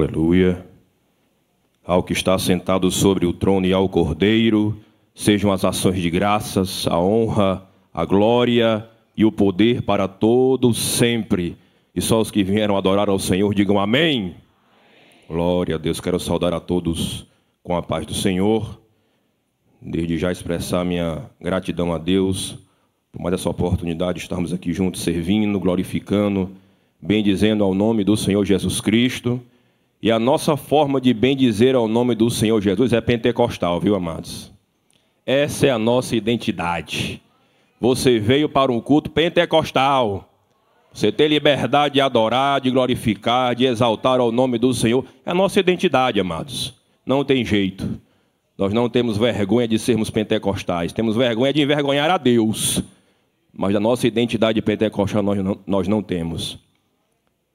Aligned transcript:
Aleluia. 0.00 0.64
Ao 1.84 2.02
que 2.02 2.14
está 2.14 2.38
sentado 2.38 2.90
sobre 2.90 3.26
o 3.26 3.34
trono 3.34 3.66
e 3.66 3.72
ao 3.74 3.86
Cordeiro, 3.86 4.80
sejam 5.14 5.52
as 5.52 5.62
ações 5.62 6.00
de 6.00 6.08
graças, 6.08 6.86
a 6.86 6.98
honra, 6.98 7.68
a 7.92 8.06
glória 8.06 8.88
e 9.14 9.26
o 9.26 9.30
poder 9.30 9.82
para 9.82 10.08
todos 10.08 10.78
sempre. 10.78 11.54
E 11.94 12.00
só 12.00 12.18
os 12.18 12.30
que 12.30 12.42
vieram 12.42 12.78
adorar 12.78 13.10
ao 13.10 13.18
Senhor 13.18 13.52
digam 13.54 13.78
amém. 13.78 14.36
Glória 15.28 15.74
a 15.74 15.78
Deus. 15.78 16.00
Quero 16.00 16.18
saudar 16.18 16.54
a 16.54 16.60
todos 16.60 17.26
com 17.62 17.76
a 17.76 17.82
paz 17.82 18.06
do 18.06 18.14
Senhor. 18.14 18.80
Desde 19.82 20.16
já 20.16 20.32
expressar 20.32 20.82
minha 20.82 21.30
gratidão 21.38 21.92
a 21.92 21.98
Deus 21.98 22.56
por 23.12 23.20
mais 23.20 23.34
essa 23.34 23.50
oportunidade 23.50 24.14
de 24.14 24.22
estarmos 24.22 24.50
aqui 24.50 24.72
juntos 24.72 25.02
servindo, 25.02 25.60
glorificando, 25.60 26.52
bendizendo 27.02 27.62
ao 27.62 27.74
nome 27.74 28.02
do 28.02 28.16
Senhor 28.16 28.46
Jesus 28.46 28.80
Cristo. 28.80 29.38
E 30.02 30.10
a 30.10 30.18
nossa 30.18 30.56
forma 30.56 30.98
de 30.98 31.12
bendizer 31.12 31.74
ao 31.74 31.86
nome 31.86 32.14
do 32.14 32.30
Senhor 32.30 32.60
Jesus 32.62 32.92
é 32.92 33.00
pentecostal, 33.02 33.78
viu, 33.78 33.94
amados? 33.94 34.50
Essa 35.26 35.66
é 35.66 35.70
a 35.70 35.78
nossa 35.78 36.16
identidade. 36.16 37.20
Você 37.78 38.18
veio 38.18 38.48
para 38.48 38.72
um 38.72 38.80
culto 38.80 39.10
pentecostal. 39.10 40.26
Você 40.92 41.12
tem 41.12 41.28
liberdade 41.28 41.94
de 41.94 42.00
adorar, 42.00 42.60
de 42.62 42.70
glorificar, 42.70 43.54
de 43.54 43.66
exaltar 43.66 44.20
ao 44.20 44.32
nome 44.32 44.58
do 44.58 44.72
Senhor. 44.72 45.04
É 45.24 45.32
a 45.32 45.34
nossa 45.34 45.60
identidade, 45.60 46.18
amados. 46.18 46.74
Não 47.04 47.22
tem 47.22 47.44
jeito. 47.44 48.00
Nós 48.56 48.72
não 48.72 48.88
temos 48.88 49.18
vergonha 49.18 49.68
de 49.68 49.78
sermos 49.78 50.08
pentecostais. 50.08 50.92
Temos 50.92 51.14
vergonha 51.14 51.52
de 51.52 51.60
envergonhar 51.60 52.10
a 52.10 52.16
Deus. 52.16 52.82
Mas 53.52 53.74
a 53.76 53.80
nossa 53.80 54.06
identidade 54.06 54.60
pentecostal 54.62 55.22
nós 55.22 55.38
não, 55.44 55.58
nós 55.66 55.88
não 55.88 56.02
temos. 56.02 56.58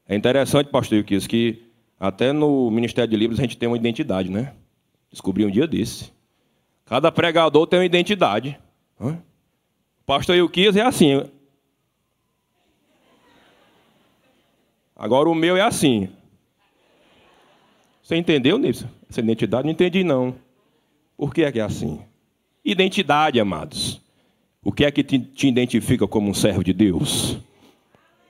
É 0.08 0.16
interessante, 0.16 0.70
pastor 0.70 1.00
Yuquis, 1.00 1.26
que 1.26 1.65
até 2.00 2.32
no 2.32 2.70
Ministério 2.70 3.10
de 3.10 3.16
Livros 3.16 3.40
a 3.40 3.44
gente 3.44 3.58
tem 3.58 3.68
uma 3.68 3.78
identidade, 3.78 4.30
né? 4.30 4.54
Descobri 5.12 5.46
um 5.46 5.52
dia 5.52 5.68
desse. 5.68 6.12
Cada 6.86 7.12
pregador 7.12 7.66
tem 7.66 7.80
uma 7.80 7.86
identidade. 7.86 8.60
Pastor 10.06 10.36
Yuquis 10.36 10.76
é 10.76 10.82
assim. 10.82 11.24
Agora 14.96 15.30
o 15.30 15.36
meu 15.36 15.58
é 15.58 15.62
assim. 15.62 16.10
Você 18.04 18.16
entendeu 18.16 18.58
nisso? 18.58 18.88
Essa 19.10 19.20
identidade? 19.20 19.66
Não 19.66 19.72
entendi, 19.72 20.04
não. 20.04 20.36
Por 21.18 21.34
que 21.34 21.44
é 21.44 21.52
que 21.52 21.60
é 21.60 21.64
assim? 21.64 22.00
Identidade, 22.64 23.40
amados. 23.40 24.02
O 24.64 24.72
que 24.72 24.86
é 24.86 24.92
que 24.92 25.04
te, 25.04 25.20
te 25.20 25.48
identifica 25.48 26.08
como 26.08 26.30
um 26.30 26.34
servo 26.34 26.64
de 26.64 26.72
Deus? 26.72 27.38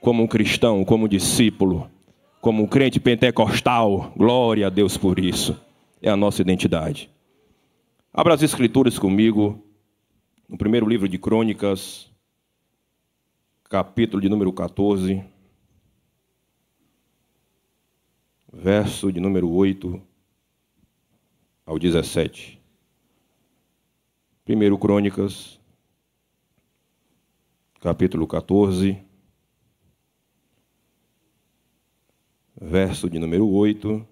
Como 0.00 0.22
um 0.22 0.26
cristão, 0.26 0.84
como 0.84 1.04
um 1.04 1.08
discípulo, 1.08 1.90
como 2.46 2.62
um 2.62 2.66
crente 2.68 3.00
pentecostal? 3.00 4.12
Glória 4.16 4.68
a 4.68 4.70
Deus 4.70 4.96
por 4.96 5.18
isso. 5.18 5.60
É 6.00 6.08
a 6.08 6.16
nossa 6.16 6.42
identidade. 6.42 7.10
Abra 8.14 8.34
as 8.34 8.40
Escrituras 8.40 9.00
comigo, 9.00 9.66
no 10.48 10.56
primeiro 10.56 10.88
livro 10.88 11.08
de 11.08 11.18
Crônicas, 11.18 12.08
capítulo 13.64 14.22
de 14.22 14.28
número 14.28 14.52
14, 14.52 15.24
verso 18.52 19.10
de 19.10 19.18
número 19.18 19.50
8 19.50 20.00
ao 21.66 21.80
17. 21.80 22.62
Primeiro 24.44 24.78
Crônicas, 24.78 25.58
capítulo 27.80 28.24
14, 28.24 29.04
verso 32.60 33.10
de 33.10 33.18
número 33.18 33.46
8 33.48 34.06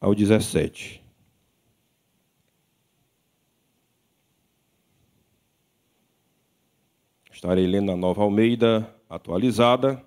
ao 0.00 0.14
17. 0.14 1.02
Estarei 7.30 7.66
lendo 7.66 7.92
a 7.92 7.96
nova 7.96 8.22
Almeida 8.22 8.92
atualizada. 9.08 10.02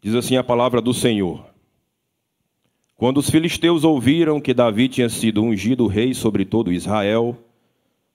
Diz 0.00 0.14
assim 0.14 0.36
a 0.36 0.44
palavra 0.44 0.80
do 0.80 0.94
Senhor. 0.94 1.44
Quando 2.96 3.18
os 3.18 3.28
filisteus 3.28 3.84
ouviram 3.84 4.40
que 4.40 4.54
Davi 4.54 4.88
tinha 4.88 5.08
sido 5.08 5.42
ungido 5.42 5.86
rei 5.86 6.14
sobre 6.14 6.44
todo 6.44 6.72
Israel, 6.72 7.36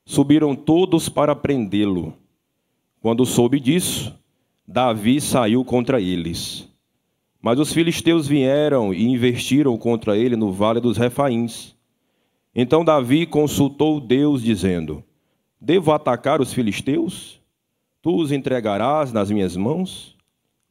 subiram 0.06 0.56
todos 0.56 1.08
para 1.10 1.36
prendê-lo. 1.36 2.18
Quando 3.00 3.26
soube 3.26 3.60
disso, 3.60 4.18
Davi 4.68 5.20
saiu 5.20 5.64
contra 5.66 6.00
eles. 6.00 6.70
Mas 7.42 7.60
os 7.60 7.74
filisteus 7.74 8.28
vieram 8.28 8.94
e 8.94 9.04
investiram 9.04 9.78
contra 9.78 10.18
ele 10.18 10.38
no 10.38 10.52
vale 10.54 10.80
dos 10.80 10.98
Refaíns. 10.98 11.76
Então 12.56 12.86
Davi 12.86 13.26
consultou 13.26 14.00
Deus, 14.00 14.42
dizendo: 14.42 15.04
Devo 15.60 15.92
atacar 15.92 16.40
os 16.40 16.54
filisteus? 16.54 17.42
Tu 18.02 18.16
os 18.16 18.32
entregarás 18.32 19.12
nas 19.12 19.30
minhas 19.30 19.58
mãos? 19.58 20.16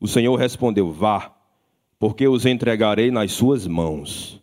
O 0.01 0.09
Senhor 0.09 0.37
respondeu: 0.37 0.91
Vá, 0.91 1.35
porque 1.99 2.27
os 2.27 2.47
entregarei 2.47 3.11
nas 3.11 3.33
suas 3.33 3.67
mãos. 3.67 4.43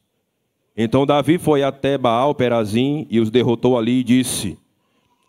Então 0.77 1.05
Davi 1.05 1.37
foi 1.37 1.63
até 1.63 1.97
Baal 1.97 2.35
Perazim 2.35 3.07
e 3.09 3.19
os 3.19 3.31
derrotou 3.31 3.77
ali 3.77 4.01
e 4.01 4.03
disse: 4.03 4.57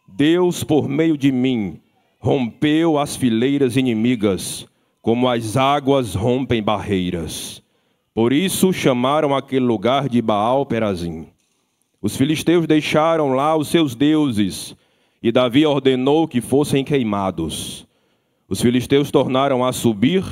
Deus, 0.07 0.63
por 0.63 0.89
meio 0.89 1.17
de 1.17 1.33
mim, 1.33 1.81
rompeu 2.21 2.99
as 2.99 3.17
fileiras 3.17 3.79
inimigas, 3.79 4.67
como 5.01 5.27
as 5.27 5.57
águas 5.57 6.15
rompem 6.15 6.63
barreiras. 6.63 7.63
Por 8.13 8.31
isso 8.31 8.75
chamaram 8.75 9.35
aquele 9.35 9.65
lugar 9.65 10.07
de 10.07 10.21
Baal 10.21 10.67
Perazim. 10.67 11.29
Os 12.03 12.17
filisteus 12.17 12.67
deixaram 12.67 13.31
lá 13.33 13.57
os 13.57 13.69
seus 13.69 13.95
deuses, 13.95 14.77
e 15.23 15.33
Davi 15.33 15.65
ordenou 15.65 16.29
que 16.29 16.43
fossem 16.43 16.85
queimados. 16.85 17.87
Os 18.47 18.61
filisteus 18.61 19.11
tornaram 19.11 19.65
a 19.65 19.73
subir 19.73 20.23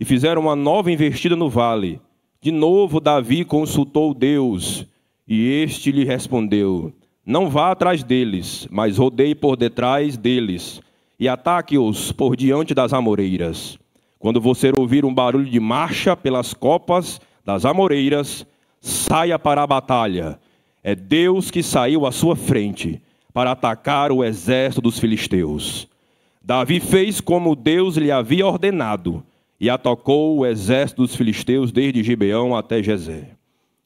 e 0.00 0.04
fizeram 0.04 0.42
uma 0.42 0.56
nova 0.56 0.90
investida 0.90 1.36
no 1.36 1.48
vale. 1.48 2.00
De 2.40 2.50
novo 2.50 2.98
Davi 2.98 3.44
consultou 3.44 4.12
Deus, 4.12 4.84
e 5.26 5.62
este 5.62 5.92
lhe 5.92 6.04
respondeu: 6.04 6.92
não 7.24 7.48
vá 7.48 7.70
atrás 7.70 8.02
deles, 8.02 8.66
mas 8.70 8.96
rodeie 8.96 9.34
por 9.34 9.54
detrás 9.54 10.16
deles 10.16 10.80
e 11.18 11.28
ataque-os 11.28 12.12
por 12.12 12.36
diante 12.36 12.74
das 12.74 12.92
amoreiras. 12.92 13.78
Quando 14.18 14.40
você 14.40 14.72
ouvir 14.76 15.04
um 15.04 15.14
barulho 15.14 15.48
de 15.48 15.60
marcha 15.60 16.16
pelas 16.16 16.54
copas 16.54 17.20
das 17.44 17.64
amoreiras, 17.64 18.46
saia 18.80 19.38
para 19.38 19.62
a 19.62 19.66
batalha. 19.66 20.38
É 20.82 20.94
Deus 20.94 21.50
que 21.50 21.62
saiu 21.62 22.06
à 22.06 22.12
sua 22.12 22.36
frente 22.36 23.02
para 23.32 23.52
atacar 23.52 24.10
o 24.10 24.24
exército 24.24 24.80
dos 24.80 24.98
filisteus. 24.98 25.88
Davi 26.42 26.80
fez 26.80 27.20
como 27.20 27.54
Deus 27.54 27.96
lhe 27.96 28.10
havia 28.10 28.46
ordenado 28.46 29.22
e 29.60 29.68
atacou 29.68 30.38
o 30.38 30.46
exército 30.46 31.02
dos 31.02 31.14
filisteus 31.14 31.72
desde 31.72 32.02
Gibeão 32.02 32.56
até 32.56 32.82
Jezé. 32.82 33.30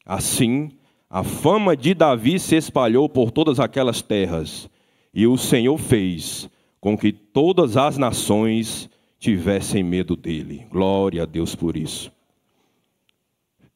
Assim, 0.04 0.70
a 1.08 1.22
fama 1.22 1.76
de 1.76 1.94
Davi 1.94 2.38
se 2.38 2.56
espalhou 2.56 3.08
por 3.08 3.30
todas 3.30 3.58
aquelas 3.58 4.00
terras, 4.02 4.68
e 5.14 5.26
o 5.26 5.36
Senhor 5.36 5.76
fez 5.78 6.48
com 6.82 6.98
que 6.98 7.12
todas 7.12 7.76
as 7.76 7.96
nações 7.96 8.90
tivessem 9.16 9.84
medo 9.84 10.16
dele. 10.16 10.66
Glória 10.68 11.22
a 11.22 11.24
Deus 11.24 11.54
por 11.54 11.76
isso. 11.76 12.10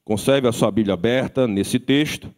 Conserve 0.05 0.49
a 0.49 0.53
sua 0.53 0.73
Bíblia 0.73 0.95
aberta 0.95 1.47
nesse 1.47 1.79
texto. 1.79 2.35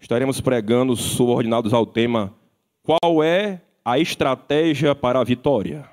Estaremos 0.00 0.40
pregando 0.40 0.96
subordinados 0.96 1.72
ao 1.72 1.86
tema 1.86 2.34
Qual 2.82 3.22
é 3.22 3.60
a 3.84 3.96
estratégia 3.96 4.92
para 4.92 5.20
a 5.20 5.24
vitória? 5.24 5.88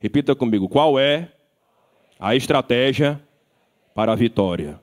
Repita 0.00 0.34
comigo: 0.34 0.68
Qual 0.68 0.98
é 0.98 1.30
a 2.18 2.34
estratégia 2.34 3.22
para 3.94 4.10
a 4.10 4.16
vitória? 4.16 4.80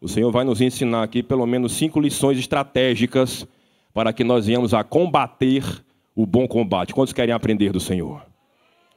O 0.00 0.06
Senhor 0.06 0.30
vai 0.30 0.44
nos 0.44 0.60
ensinar 0.60 1.02
aqui 1.02 1.24
pelo 1.24 1.44
menos 1.44 1.72
cinco 1.72 1.98
lições 1.98 2.38
estratégicas 2.38 3.44
para 3.92 4.12
que 4.12 4.22
nós 4.22 4.46
venhamos 4.46 4.72
a 4.74 4.84
combater 4.84 5.84
o 6.16 6.26
bom 6.26 6.48
combate. 6.48 6.92
Quantos 6.92 7.12
querem 7.12 7.32
aprender 7.32 7.70
do 7.70 7.78
Senhor? 7.78 8.22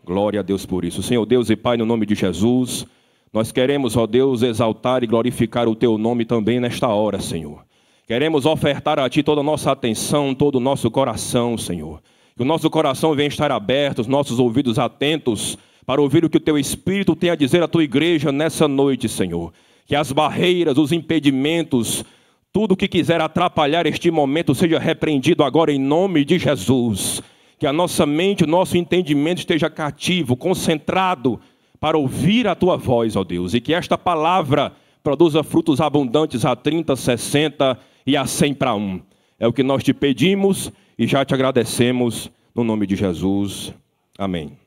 Glória 0.04 0.40
a 0.40 0.44
Deus 0.44 0.66
por 0.66 0.84
isso. 0.84 1.04
Senhor 1.04 1.26
Deus 1.26 1.50
e 1.52 1.56
Pai, 1.56 1.78
no 1.78 1.86
nome 1.86 2.06
de 2.06 2.16
Jesus, 2.16 2.88
nós 3.32 3.52
queremos, 3.52 3.96
ó 3.96 4.08
Deus, 4.08 4.42
exaltar 4.42 5.04
e 5.04 5.08
glorificar 5.08 5.68
o 5.68 5.76
Teu 5.76 5.98
nome 5.98 6.24
também 6.24 6.60
nesta 6.60 6.88
hora, 6.88 7.20
Senhor. 7.20 7.64
Queremos 8.08 8.46
ofertar 8.46 8.98
a 8.98 9.08
Ti 9.08 9.22
toda 9.22 9.42
a 9.42 9.44
nossa 9.44 9.72
atenção, 9.72 10.34
todo 10.34 10.56
o 10.56 10.60
nosso 10.60 10.90
coração, 10.90 11.58
Senhor. 11.58 12.02
Que 12.36 12.42
o 12.42 12.46
nosso 12.46 12.70
coração 12.70 13.14
venha 13.14 13.28
estar 13.28 13.52
aberto, 13.52 14.00
os 14.00 14.08
nossos 14.08 14.40
ouvidos 14.40 14.80
atentos 14.80 15.58
para 15.86 16.02
ouvir 16.02 16.24
o 16.24 16.30
que 16.30 16.38
o 16.38 16.40
Teu 16.40 16.58
Espírito 16.58 17.16
tem 17.16 17.30
a 17.30 17.36
dizer 17.36 17.62
à 17.62 17.68
Tua 17.68 17.84
igreja 17.84 18.32
nessa 18.32 18.68
noite, 18.68 19.10
Senhor 19.10 19.52
que 19.90 19.96
as 19.96 20.12
barreiras, 20.12 20.78
os 20.78 20.92
impedimentos, 20.92 22.06
tudo 22.52 22.76
que 22.76 22.88
quiser 22.88 23.22
atrapalhar 23.22 23.86
este 23.86 24.10
momento 24.10 24.56
seja 24.56 24.80
repreendido 24.80 25.44
agora 25.44 25.72
em 25.72 25.80
nome 25.80 26.26
de 26.26 26.40
Jesus. 26.40 27.22
Que 27.60 27.68
a 27.68 27.74
nossa 27.74 28.06
mente, 28.06 28.44
o 28.44 28.48
nosso 28.48 28.78
entendimento 28.78 29.40
esteja 29.40 29.70
cativo, 29.70 30.36
concentrado, 30.36 31.40
para 31.80 31.98
ouvir 31.98 32.48
a 32.48 32.56
tua 32.56 32.76
voz, 32.76 33.16
ó 33.16 33.24
Deus, 33.24 33.54
e 33.54 33.62
que 33.62 33.74
esta 33.74 33.98
palavra 33.98 34.74
produza 35.04 35.44
frutos 35.44 35.80
abundantes 35.80 36.44
a 36.44 36.56
30, 36.56 36.96
60 36.96 37.80
e 38.06 38.18
a 38.18 38.26
100 38.26 38.54
para 38.56 38.76
um. 38.76 39.02
É 39.40 39.48
o 39.48 39.54
que 39.54 39.64
nós 39.64 39.84
te 39.84 39.94
pedimos 39.94 40.72
e 40.98 41.08
já 41.08 41.24
te 41.24 41.34
agradecemos 41.34 42.30
no 42.54 42.64
nome 42.64 42.86
de 42.86 42.96
Jesus. 42.96 43.74
Amém. 44.18 44.58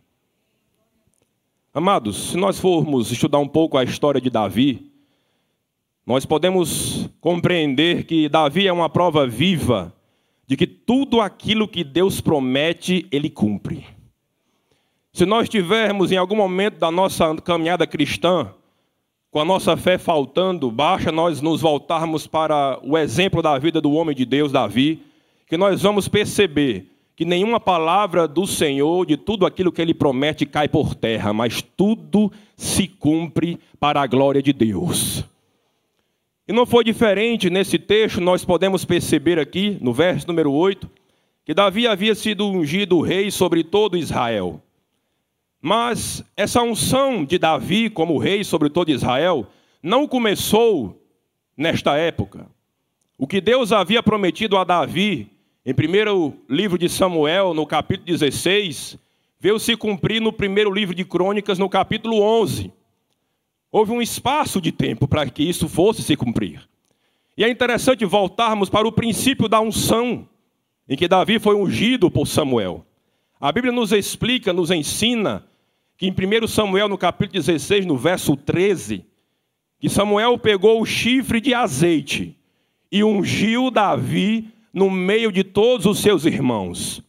Amados, 1.74 2.30
se 2.30 2.36
nós 2.36 2.58
formos 2.58 3.10
estudar 3.10 3.38
um 3.38 3.48
pouco 3.48 3.76
a 3.76 3.84
história 3.84 4.20
de 4.20 4.30
Davi, 4.30 4.91
nós 6.06 6.26
podemos 6.26 7.08
compreender 7.20 8.04
que 8.04 8.28
Davi 8.28 8.66
é 8.66 8.72
uma 8.72 8.88
prova 8.88 9.26
viva 9.26 9.94
de 10.46 10.56
que 10.56 10.66
tudo 10.66 11.20
aquilo 11.20 11.68
que 11.68 11.84
Deus 11.84 12.20
promete, 12.20 13.06
ele 13.10 13.30
cumpre. 13.30 13.86
Se 15.12 15.24
nós 15.24 15.48
tivermos 15.48 16.10
em 16.10 16.16
algum 16.16 16.36
momento 16.36 16.78
da 16.78 16.90
nossa 16.90 17.34
caminhada 17.36 17.86
cristã, 17.86 18.52
com 19.30 19.40
a 19.40 19.44
nossa 19.44 19.76
fé 19.76 19.96
faltando, 19.96 20.70
basta 20.70 21.12
nós 21.12 21.40
nos 21.40 21.60
voltarmos 21.60 22.26
para 22.26 22.78
o 22.82 22.98
exemplo 22.98 23.40
da 23.40 23.58
vida 23.58 23.80
do 23.80 23.92
homem 23.92 24.14
de 24.14 24.26
Deus, 24.26 24.52
Davi, 24.52 25.02
que 25.46 25.56
nós 25.56 25.82
vamos 25.82 26.08
perceber 26.08 26.86
que 27.14 27.24
nenhuma 27.24 27.60
palavra 27.60 28.26
do 28.26 28.46
Senhor, 28.46 29.06
de 29.06 29.16
tudo 29.16 29.46
aquilo 29.46 29.70
que 29.70 29.80
ele 29.80 29.94
promete, 29.94 30.44
cai 30.44 30.68
por 30.68 30.94
terra, 30.94 31.32
mas 31.32 31.62
tudo 31.62 32.32
se 32.56 32.88
cumpre 32.88 33.58
para 33.78 34.02
a 34.02 34.06
glória 34.06 34.42
de 34.42 34.52
Deus. 34.52 35.24
E 36.46 36.52
não 36.52 36.66
foi 36.66 36.82
diferente 36.82 37.48
nesse 37.48 37.78
texto, 37.78 38.20
nós 38.20 38.44
podemos 38.44 38.84
perceber 38.84 39.38
aqui, 39.38 39.78
no 39.80 39.92
verso 39.92 40.26
número 40.26 40.52
8, 40.52 40.90
que 41.44 41.54
Davi 41.54 41.86
havia 41.86 42.14
sido 42.14 42.48
ungido 42.48 43.00
rei 43.00 43.30
sobre 43.30 43.62
todo 43.62 43.96
Israel. 43.96 44.60
Mas 45.60 46.24
essa 46.36 46.60
unção 46.60 47.24
de 47.24 47.38
Davi 47.38 47.88
como 47.88 48.18
rei 48.18 48.42
sobre 48.42 48.68
todo 48.68 48.90
Israel 48.90 49.46
não 49.80 50.08
começou 50.08 51.00
nesta 51.56 51.96
época. 51.96 52.46
O 53.16 53.26
que 53.28 53.40
Deus 53.40 53.70
havia 53.70 54.02
prometido 54.02 54.56
a 54.56 54.64
Davi, 54.64 55.30
em 55.64 55.72
primeiro 55.72 56.34
livro 56.48 56.76
de 56.76 56.88
Samuel, 56.88 57.54
no 57.54 57.64
capítulo 57.64 58.06
16, 58.06 58.98
veio 59.38 59.60
se 59.60 59.76
cumprir 59.76 60.20
no 60.20 60.32
primeiro 60.32 60.72
livro 60.72 60.92
de 60.92 61.04
Crônicas, 61.04 61.56
no 61.56 61.68
capítulo 61.68 62.20
11. 62.20 62.72
Houve 63.72 63.90
um 63.90 64.02
espaço 64.02 64.60
de 64.60 64.70
tempo 64.70 65.08
para 65.08 65.28
que 65.30 65.42
isso 65.42 65.66
fosse 65.66 66.02
se 66.02 66.14
cumprir. 66.14 66.68
E 67.34 67.42
é 67.42 67.48
interessante 67.48 68.04
voltarmos 68.04 68.68
para 68.68 68.86
o 68.86 68.92
princípio 68.92 69.48
da 69.48 69.58
unção, 69.58 70.28
em 70.86 70.94
que 70.94 71.08
Davi 71.08 71.38
foi 71.38 71.56
ungido 71.56 72.10
por 72.10 72.28
Samuel. 72.28 72.84
A 73.40 73.50
Bíblia 73.50 73.72
nos 73.72 73.90
explica, 73.90 74.52
nos 74.52 74.70
ensina, 74.70 75.46
que 75.96 76.06
em 76.06 76.10
1 76.12 76.46
Samuel, 76.46 76.86
no 76.86 76.98
capítulo 76.98 77.42
16, 77.42 77.86
no 77.86 77.96
verso 77.96 78.36
13, 78.36 79.06
que 79.80 79.88
Samuel 79.88 80.36
pegou 80.36 80.82
o 80.82 80.86
chifre 80.86 81.40
de 81.40 81.54
azeite 81.54 82.36
e 82.90 83.02
ungiu 83.02 83.70
Davi 83.70 84.50
no 84.70 84.90
meio 84.90 85.32
de 85.32 85.42
todos 85.42 85.86
os 85.86 86.00
seus 86.00 86.26
irmãos. 86.26 87.02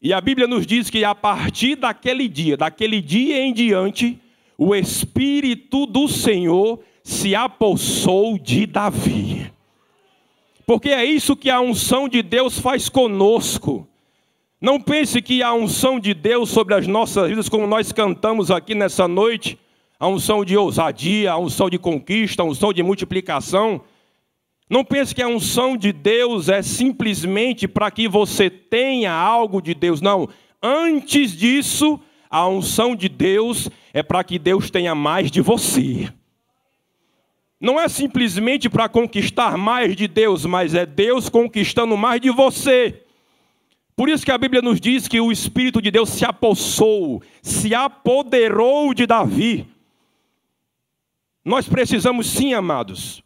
E 0.00 0.12
a 0.12 0.20
Bíblia 0.20 0.48
nos 0.48 0.66
diz 0.66 0.88
que 0.88 1.04
a 1.04 1.14
partir 1.14 1.76
daquele 1.76 2.28
dia, 2.28 2.56
daquele 2.56 3.00
dia 3.00 3.38
em 3.38 3.52
diante, 3.52 4.18
o 4.56 4.74
Espírito 4.74 5.86
do 5.86 6.08
Senhor 6.08 6.80
se 7.02 7.34
apossou 7.34 8.38
de 8.38 8.66
Davi. 8.66 9.50
Porque 10.66 10.90
é 10.90 11.04
isso 11.04 11.36
que 11.36 11.50
a 11.50 11.60
unção 11.60 12.08
de 12.08 12.22
Deus 12.22 12.58
faz 12.58 12.88
conosco. 12.88 13.86
Não 14.60 14.80
pense 14.80 15.20
que 15.20 15.42
a 15.42 15.52
unção 15.52 15.98
de 15.98 16.14
Deus 16.14 16.50
sobre 16.50 16.74
as 16.74 16.86
nossas 16.86 17.28
vidas, 17.28 17.48
como 17.48 17.66
nós 17.66 17.90
cantamos 17.90 18.50
aqui 18.50 18.74
nessa 18.74 19.08
noite, 19.08 19.58
a 19.98 20.06
unção 20.06 20.44
de 20.44 20.56
ousadia, 20.56 21.32
a 21.32 21.38
unção 21.38 21.68
de 21.68 21.78
conquista, 21.78 22.42
a 22.42 22.46
unção 22.46 22.72
de 22.72 22.82
multiplicação. 22.82 23.80
Não 24.70 24.84
pense 24.84 25.14
que 25.14 25.22
a 25.22 25.28
unção 25.28 25.76
de 25.76 25.92
Deus 25.92 26.48
é 26.48 26.62
simplesmente 26.62 27.66
para 27.66 27.90
que 27.90 28.08
você 28.08 28.48
tenha 28.48 29.12
algo 29.12 29.60
de 29.60 29.74
Deus. 29.74 30.00
Não. 30.00 30.28
Antes 30.62 31.36
disso, 31.36 32.00
a 32.32 32.48
unção 32.48 32.96
de 32.96 33.10
Deus 33.10 33.68
é 33.92 34.02
para 34.02 34.24
que 34.24 34.38
Deus 34.38 34.70
tenha 34.70 34.94
mais 34.94 35.30
de 35.30 35.42
você. 35.42 36.10
Não 37.60 37.78
é 37.78 37.86
simplesmente 37.90 38.70
para 38.70 38.88
conquistar 38.88 39.58
mais 39.58 39.94
de 39.94 40.08
Deus, 40.08 40.46
mas 40.46 40.74
é 40.74 40.86
Deus 40.86 41.28
conquistando 41.28 41.94
mais 41.94 42.22
de 42.22 42.30
você. 42.30 43.02
Por 43.94 44.08
isso 44.08 44.24
que 44.24 44.32
a 44.32 44.38
Bíblia 44.38 44.62
nos 44.62 44.80
diz 44.80 45.06
que 45.06 45.20
o 45.20 45.30
Espírito 45.30 45.82
de 45.82 45.90
Deus 45.90 46.08
se 46.08 46.24
apossou, 46.24 47.22
se 47.42 47.74
apoderou 47.74 48.94
de 48.94 49.06
Davi. 49.06 49.68
Nós 51.44 51.68
precisamos 51.68 52.26
sim, 52.28 52.54
amados, 52.54 53.22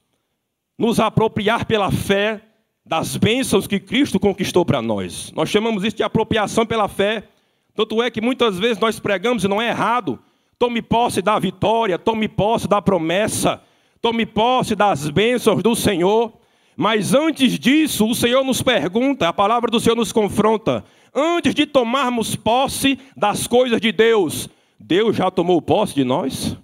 nos 0.76 0.98
apropriar 0.98 1.64
pela 1.64 1.92
fé 1.92 2.42
das 2.84 3.16
bênçãos 3.16 3.68
que 3.68 3.78
Cristo 3.78 4.18
conquistou 4.18 4.64
para 4.66 4.82
nós. 4.82 5.30
Nós 5.32 5.48
chamamos 5.48 5.84
isso 5.84 5.96
de 5.96 6.02
apropriação 6.02 6.66
pela 6.66 6.88
fé. 6.88 7.28
Tanto 7.76 8.02
é 8.02 8.10
que 8.10 8.22
muitas 8.22 8.58
vezes 8.58 8.78
nós 8.78 8.98
pregamos 8.98 9.44
e 9.44 9.48
não 9.48 9.60
é 9.60 9.68
errado. 9.68 10.18
Tome 10.58 10.80
posse 10.80 11.20
da 11.20 11.38
vitória, 11.38 11.98
tome 11.98 12.26
posse 12.26 12.66
da 12.66 12.80
promessa, 12.80 13.62
tome 14.00 14.24
posse 14.24 14.74
das 14.74 15.10
bênçãos 15.10 15.62
do 15.62 15.76
Senhor. 15.76 16.32
Mas 16.74 17.12
antes 17.12 17.58
disso, 17.58 18.08
o 18.08 18.14
Senhor 18.14 18.42
nos 18.42 18.62
pergunta, 18.62 19.28
a 19.28 19.32
palavra 19.32 19.70
do 19.70 19.78
Senhor 19.78 19.94
nos 19.94 20.12
confronta. 20.12 20.82
Antes 21.14 21.54
de 21.54 21.66
tomarmos 21.66 22.34
posse 22.34 22.98
das 23.14 23.46
coisas 23.46 23.80
de 23.80 23.92
Deus, 23.92 24.48
Deus 24.80 25.14
já 25.14 25.30
tomou 25.30 25.60
posse 25.60 25.94
de 25.94 26.04
nós? 26.04 26.56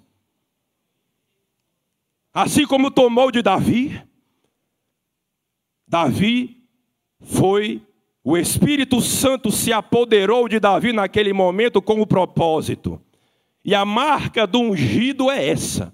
Assim 2.33 2.65
como 2.65 2.89
tomou 2.89 3.31
de 3.31 3.43
Davi. 3.43 4.01
Davi 5.87 6.63
foi 7.21 7.81
o 8.23 8.37
Espírito 8.37 9.01
Santo 9.01 9.51
se 9.51 9.73
apoderou 9.73 10.47
de 10.47 10.59
Davi 10.59 10.93
naquele 10.93 11.33
momento 11.33 11.81
com 11.81 11.99
o 11.99 12.07
propósito. 12.07 13.01
E 13.65 13.75
a 13.75 13.83
marca 13.83 14.47
do 14.47 14.59
ungido 14.59 15.29
é 15.29 15.49
essa. 15.49 15.93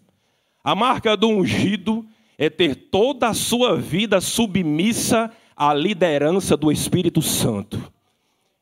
A 0.64 0.76
marca 0.76 1.18
do 1.18 1.28
ungido 1.28 2.06
é 2.38 2.50
ter 2.50 2.76
toda 2.76 3.30
a 3.30 3.34
sua 3.34 3.76
vida 3.76 4.22
submissa 4.22 5.32
à 5.56 5.74
liderança 5.74 6.56
do 6.56 6.72
Espírito 6.72 7.22
Santo. 7.22 7.82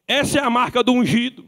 Essa 0.08 0.40
é 0.40 0.44
a 0.44 0.50
marca 0.50 0.82
do 0.82 0.94
ungido. 0.94 1.46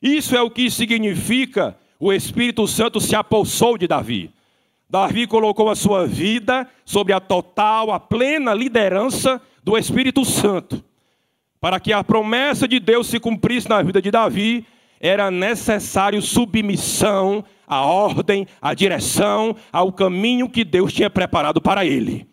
Isso 0.00 0.36
é 0.36 0.42
o 0.42 0.50
que 0.50 0.70
significa 0.70 1.76
o 1.98 2.12
Espírito 2.12 2.68
Santo 2.68 3.00
se 3.00 3.16
apossou 3.16 3.76
de 3.76 3.88
Davi. 3.88 4.30
Davi 4.88 5.26
colocou 5.26 5.68
a 5.68 5.74
sua 5.74 6.06
vida 6.06 6.68
sobre 6.84 7.12
a 7.12 7.18
total, 7.18 7.90
a 7.90 7.98
plena 7.98 8.54
liderança 8.54 9.42
do 9.62 9.76
Espírito 9.76 10.24
Santo. 10.24 10.87
Para 11.60 11.80
que 11.80 11.92
a 11.92 12.04
promessa 12.04 12.68
de 12.68 12.78
Deus 12.78 13.08
se 13.08 13.18
cumprisse 13.18 13.68
na 13.68 13.82
vida 13.82 14.00
de 14.00 14.10
Davi, 14.10 14.64
era 15.00 15.30
necessário 15.30 16.20
submissão 16.22 17.44
à 17.66 17.82
ordem, 17.82 18.46
à 18.60 18.74
direção, 18.74 19.54
ao 19.72 19.92
caminho 19.92 20.48
que 20.48 20.64
Deus 20.64 20.92
tinha 20.92 21.10
preparado 21.10 21.60
para 21.60 21.84
ele. 21.84 22.26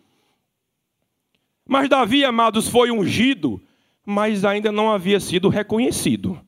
Mas 1.68 1.88
Davi, 1.88 2.24
amados, 2.24 2.68
foi 2.68 2.90
ungido, 2.90 3.60
mas 4.04 4.44
ainda 4.44 4.70
não 4.70 4.90
havia 4.90 5.18
sido 5.18 5.48
reconhecido. 5.48 6.40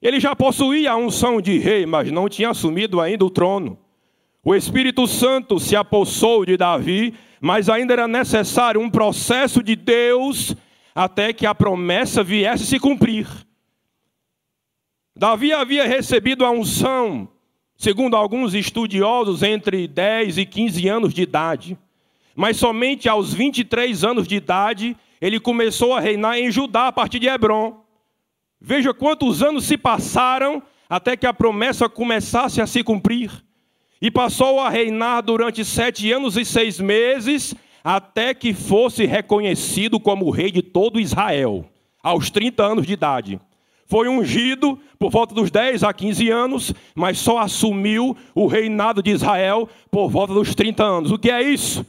Ele 0.00 0.20
já 0.20 0.36
possuía 0.36 0.92
a 0.92 0.96
unção 0.96 1.40
de 1.40 1.58
rei, 1.58 1.86
mas 1.86 2.12
não 2.12 2.28
tinha 2.28 2.50
assumido 2.50 3.00
ainda 3.00 3.24
o 3.24 3.30
trono. 3.30 3.78
O 4.44 4.54
Espírito 4.54 5.06
Santo 5.06 5.58
se 5.58 5.74
apossou 5.74 6.44
de 6.44 6.56
Davi, 6.56 7.14
mas 7.40 7.68
ainda 7.68 7.94
era 7.94 8.06
necessário 8.06 8.80
um 8.80 8.88
processo 8.88 9.62
de 9.62 9.74
Deus 9.74 10.54
até 10.98 11.32
que 11.32 11.46
a 11.46 11.54
promessa 11.54 12.24
viesse 12.24 12.66
se 12.66 12.80
cumprir. 12.80 13.28
Davi 15.14 15.52
havia 15.52 15.86
recebido 15.86 16.44
a 16.44 16.50
unção, 16.50 17.28
segundo 17.76 18.16
alguns 18.16 18.52
estudiosos, 18.52 19.44
entre 19.44 19.86
10 19.86 20.38
e 20.38 20.44
15 20.44 20.88
anos 20.88 21.14
de 21.14 21.22
idade. 21.22 21.78
Mas 22.34 22.56
somente 22.56 23.08
aos 23.08 23.32
23 23.32 24.02
anos 24.02 24.26
de 24.26 24.34
idade 24.34 24.96
ele 25.20 25.38
começou 25.38 25.94
a 25.94 26.00
reinar 26.00 26.36
em 26.36 26.50
Judá 26.50 26.88
a 26.88 26.92
partir 26.92 27.20
de 27.20 27.28
Hebron. 27.28 27.80
Veja 28.60 28.92
quantos 28.92 29.40
anos 29.40 29.66
se 29.66 29.78
passaram 29.78 30.60
até 30.90 31.16
que 31.16 31.28
a 31.28 31.32
promessa 31.32 31.88
começasse 31.88 32.60
a 32.60 32.66
se 32.66 32.82
cumprir. 32.82 33.30
E 34.02 34.10
passou 34.10 34.58
a 34.58 34.68
reinar 34.68 35.22
durante 35.22 35.64
sete 35.64 36.10
anos 36.10 36.36
e 36.36 36.44
seis 36.44 36.80
meses, 36.80 37.54
até 37.90 38.34
que 38.34 38.52
fosse 38.52 39.06
reconhecido 39.06 39.98
como 39.98 40.28
rei 40.28 40.50
de 40.50 40.60
todo 40.60 41.00
Israel, 41.00 41.64
aos 42.02 42.28
30 42.28 42.62
anos 42.62 42.86
de 42.86 42.92
idade. 42.92 43.40
Foi 43.86 44.06
ungido 44.06 44.78
por 44.98 45.10
volta 45.10 45.34
dos 45.34 45.50
10 45.50 45.84
a 45.84 45.94
15 45.94 46.28
anos, 46.28 46.74
mas 46.94 47.16
só 47.18 47.38
assumiu 47.38 48.14
o 48.34 48.46
reinado 48.46 49.02
de 49.02 49.10
Israel 49.10 49.66
por 49.90 50.10
volta 50.10 50.34
dos 50.34 50.54
30 50.54 50.84
anos. 50.84 51.10
O 51.10 51.18
que 51.18 51.30
é 51.30 51.40
isso? 51.42 51.86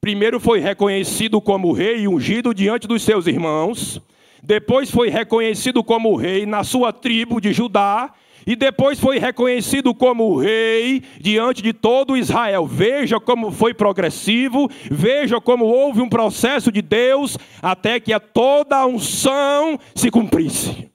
Primeiro 0.00 0.40
foi 0.40 0.58
reconhecido 0.58 1.38
como 1.38 1.70
rei 1.70 1.98
e 1.98 2.08
ungido 2.08 2.54
diante 2.54 2.88
dos 2.88 3.02
seus 3.02 3.26
irmãos, 3.26 4.00
depois 4.42 4.90
foi 4.90 5.10
reconhecido 5.10 5.84
como 5.84 6.16
rei 6.16 6.46
na 6.46 6.64
sua 6.64 6.94
tribo 6.94 7.42
de 7.42 7.52
Judá, 7.52 8.10
e 8.46 8.54
depois 8.54 9.00
foi 9.00 9.18
reconhecido 9.18 9.92
como 9.92 10.38
rei 10.38 11.02
diante 11.20 11.60
de 11.60 11.72
todo 11.72 12.16
Israel. 12.16 12.64
Veja 12.64 13.18
como 13.18 13.50
foi 13.50 13.74
progressivo, 13.74 14.70
veja 14.88 15.40
como 15.40 15.64
houve 15.64 16.00
um 16.00 16.08
processo 16.08 16.70
de 16.70 16.80
Deus 16.80 17.36
até 17.60 17.98
que 17.98 18.12
a 18.12 18.20
toda 18.20 18.76
a 18.76 18.86
unção 18.86 19.78
se 19.96 20.10
cumprisse. 20.12 20.88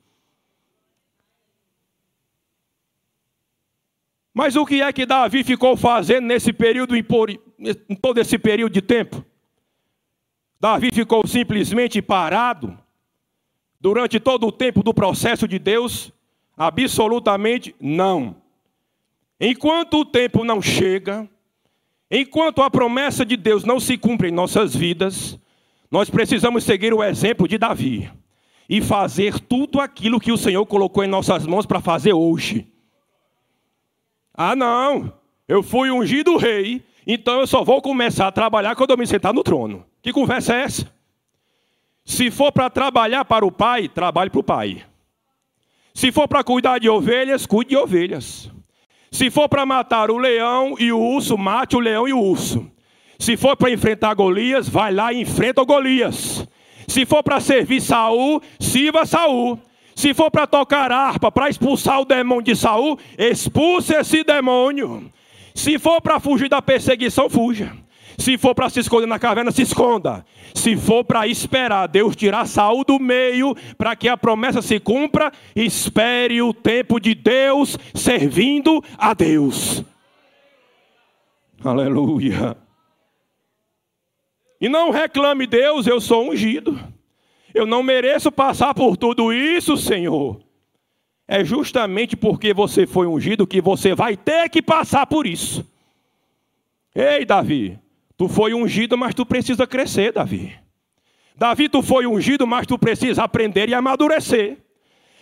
Mas 4.34 4.56
o 4.56 4.66
que 4.66 4.82
é 4.82 4.94
que 4.94 5.06
Davi 5.06 5.44
ficou 5.44 5.76
fazendo 5.76 6.26
nesse 6.26 6.54
período, 6.54 6.96
em 6.96 7.04
todo 8.02 8.18
esse 8.18 8.40
período 8.40 8.72
de 8.72 8.82
tempo? 8.82 9.26
Davi 10.58 10.90
ficou 10.94 11.28
simplesmente 11.28 12.02
parado 12.02 12.80
durante 13.78 14.22
todo 14.22 14.48
o 14.48 14.52
tempo 14.54 14.82
do 14.82 14.94
processo 14.94 15.50
de 15.50 15.60
Deus? 15.60 16.14
Absolutamente 16.62 17.76
não. 17.82 18.36
Enquanto 19.40 20.02
o 20.02 20.06
tempo 20.06 20.44
não 20.44 20.62
chega, 20.62 21.28
enquanto 22.12 22.62
a 22.62 22.70
promessa 22.70 23.26
de 23.26 23.36
Deus 23.36 23.64
não 23.64 23.80
se 23.80 23.98
cumpre 23.98 24.28
em 24.28 24.32
nossas 24.32 24.76
vidas, 24.76 25.40
nós 25.90 26.08
precisamos 26.08 26.64
seguir 26.64 26.94
o 26.94 27.04
exemplo 27.04 27.48
de 27.48 27.58
Davi 27.58 28.12
e 28.70 28.80
fazer 28.80 29.40
tudo 29.40 29.80
aquilo 29.80 30.20
que 30.20 30.32
o 30.32 30.38
Senhor 30.38 30.64
colocou 30.68 31.04
em 31.04 31.08
nossas 31.08 31.48
mãos 31.48 31.66
para 31.66 31.82
fazer 31.82 32.14
hoje. 32.14 32.72
Ah, 34.32 34.56
não, 34.56 35.12
eu 35.48 35.64
fui 35.64 35.90
ungido 35.90 36.38
rei, 36.38 36.86
então 37.08 37.40
eu 37.40 37.48
só 37.48 37.64
vou 37.64 37.82
começar 37.82 38.28
a 38.28 38.32
trabalhar 38.32 38.76
quando 38.76 38.92
eu 38.92 38.98
me 39.00 39.08
sentar 39.08 39.34
no 39.34 39.42
trono. 39.42 39.84
Que 40.00 40.14
conversa 40.14 40.54
é 40.54 40.62
essa? 40.62 40.94
Se 42.06 42.30
for 42.30 42.52
para 42.52 42.70
trabalhar 42.70 43.26
para 43.26 43.44
o 43.44 43.52
pai, 43.52 43.90
trabalhe 43.90 44.30
para 44.30 44.40
o 44.40 44.44
pai. 44.44 44.86
Se 45.94 46.12
for 46.12 46.28
para 46.28 46.44
cuidar 46.44 46.80
de 46.80 46.90
ovelhas, 46.90 47.46
cuide 47.46 47.72
de 47.72 47.78
ovelhas. 47.78 48.50
Se 49.12 49.30
for 49.30 49.50
para 49.50 49.66
matar 49.66 50.10
o 50.10 50.18
leão 50.18 50.76
e 50.80 50.92
o 50.92 51.00
urso, 51.00 51.38
mate 51.38 51.76
o 51.76 51.80
leão 51.80 52.08
e 52.08 52.14
o 52.14 52.20
urso. 52.20 52.70
Se 53.20 53.36
for 53.38 53.56
para 53.56 53.70
enfrentar 53.70 54.14
Golias, 54.14 54.70
vai 54.70 54.94
lá 54.94 55.12
e 55.14 55.22
enfrenta 55.22 55.62
o 55.62 55.66
Golias. 55.66 56.48
Se 56.88 57.06
for 57.06 57.22
para 57.22 57.40
servir 57.40 57.82
Saul, 57.82 58.42
sirva 58.60 59.06
Saul. 59.06 59.60
Se 59.96 60.14
for 60.14 60.32
para 60.32 60.48
tocar 60.48 60.92
harpa, 60.92 61.32
para 61.32 61.50
expulsar 61.50 62.02
o 62.02 62.06
demônio 62.06 62.42
de 62.42 62.56
Saul, 62.56 62.98
expulse 63.18 63.94
esse 63.94 64.24
demônio. 64.24 65.12
Se 65.54 65.78
for 65.78 66.02
para 66.02 66.20
fugir 66.20 66.50
da 66.50 66.62
perseguição, 66.62 67.30
fuja. 67.30 67.72
Se 68.22 68.38
for 68.38 68.54
para 68.54 68.70
se 68.70 68.80
esconder 68.80 69.08
na 69.08 69.18
caverna, 69.18 69.52
se 69.52 69.64
esconda. 69.64 70.24
Se 70.54 70.78
for 70.78 71.04
para 71.04 71.28
esperar 71.28 71.88
Deus 71.88 72.16
tirar 72.16 72.46
Saul 72.46 72.86
do 72.86 73.00
meio, 73.00 73.56
para 73.80 73.96
que 73.96 74.08
a 74.08 74.16
promessa 74.16 74.62
se 74.62 74.80
cumpra, 74.80 75.32
espere 75.56 76.40
o 76.40 76.54
tempo 76.54 77.00
de 77.00 77.16
Deus 77.16 77.80
servindo 77.96 78.84
a 78.96 79.16
Deus. 79.16 79.84
Aleluia. 81.64 82.56
E 84.60 84.70
não 84.70 84.92
reclame, 84.92 85.48
Deus, 85.48 85.88
eu 85.88 86.00
sou 86.00 86.30
ungido. 86.30 86.80
Eu 87.52 87.66
não 87.66 87.82
mereço 87.82 88.32
passar 88.32 88.76
por 88.76 88.98
tudo 88.98 89.34
isso, 89.34 89.76
Senhor. 89.76 90.40
É 91.28 91.44
justamente 91.44 92.16
porque 92.16 92.54
você 92.54 92.86
foi 92.86 93.08
ungido 93.08 93.48
que 93.48 93.60
você 93.60 93.96
vai 93.96 94.16
ter 94.16 94.48
que 94.48 94.62
passar 94.62 95.08
por 95.08 95.26
isso. 95.26 95.68
Ei, 96.94 97.26
Davi, 97.26 97.80
tu 98.22 98.28
foi 98.28 98.54
ungido, 98.54 98.96
mas 98.96 99.16
tu 99.16 99.26
precisa 99.26 99.66
crescer, 99.66 100.14
Davi. 100.14 100.54
Davi, 101.36 101.68
tu 101.68 101.82
foi 101.82 102.06
ungido, 102.06 102.46
mas 102.46 102.68
tu 102.68 102.78
precisa 102.78 103.24
aprender 103.24 103.68
e 103.68 103.74
amadurecer. 103.74 104.60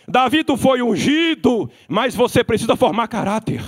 Davi, 0.06 0.44
tu 0.44 0.54
foi 0.54 0.82
ungido, 0.82 1.70
mas 1.88 2.14
você 2.14 2.44
precisa 2.44 2.76
formar 2.76 3.08
caráter. 3.08 3.64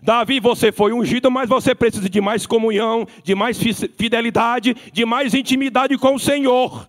Davi, 0.00 0.38
você 0.38 0.70
foi 0.70 0.92
ungido, 0.92 1.32
mas 1.32 1.48
você 1.48 1.74
precisa 1.74 2.08
de 2.08 2.20
mais 2.20 2.46
comunhão, 2.46 3.08
de 3.24 3.34
mais 3.34 3.58
fidelidade, 3.58 4.76
de 4.92 5.04
mais 5.04 5.34
intimidade 5.34 5.98
com 5.98 6.14
o 6.14 6.20
Senhor. 6.20 6.88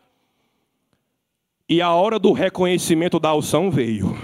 E 1.67 1.81
a 1.81 1.89
hora 1.89 2.19
do 2.19 2.31
reconhecimento 2.31 3.19
da 3.19 3.33
unção 3.33 3.71
veio. 3.71 4.15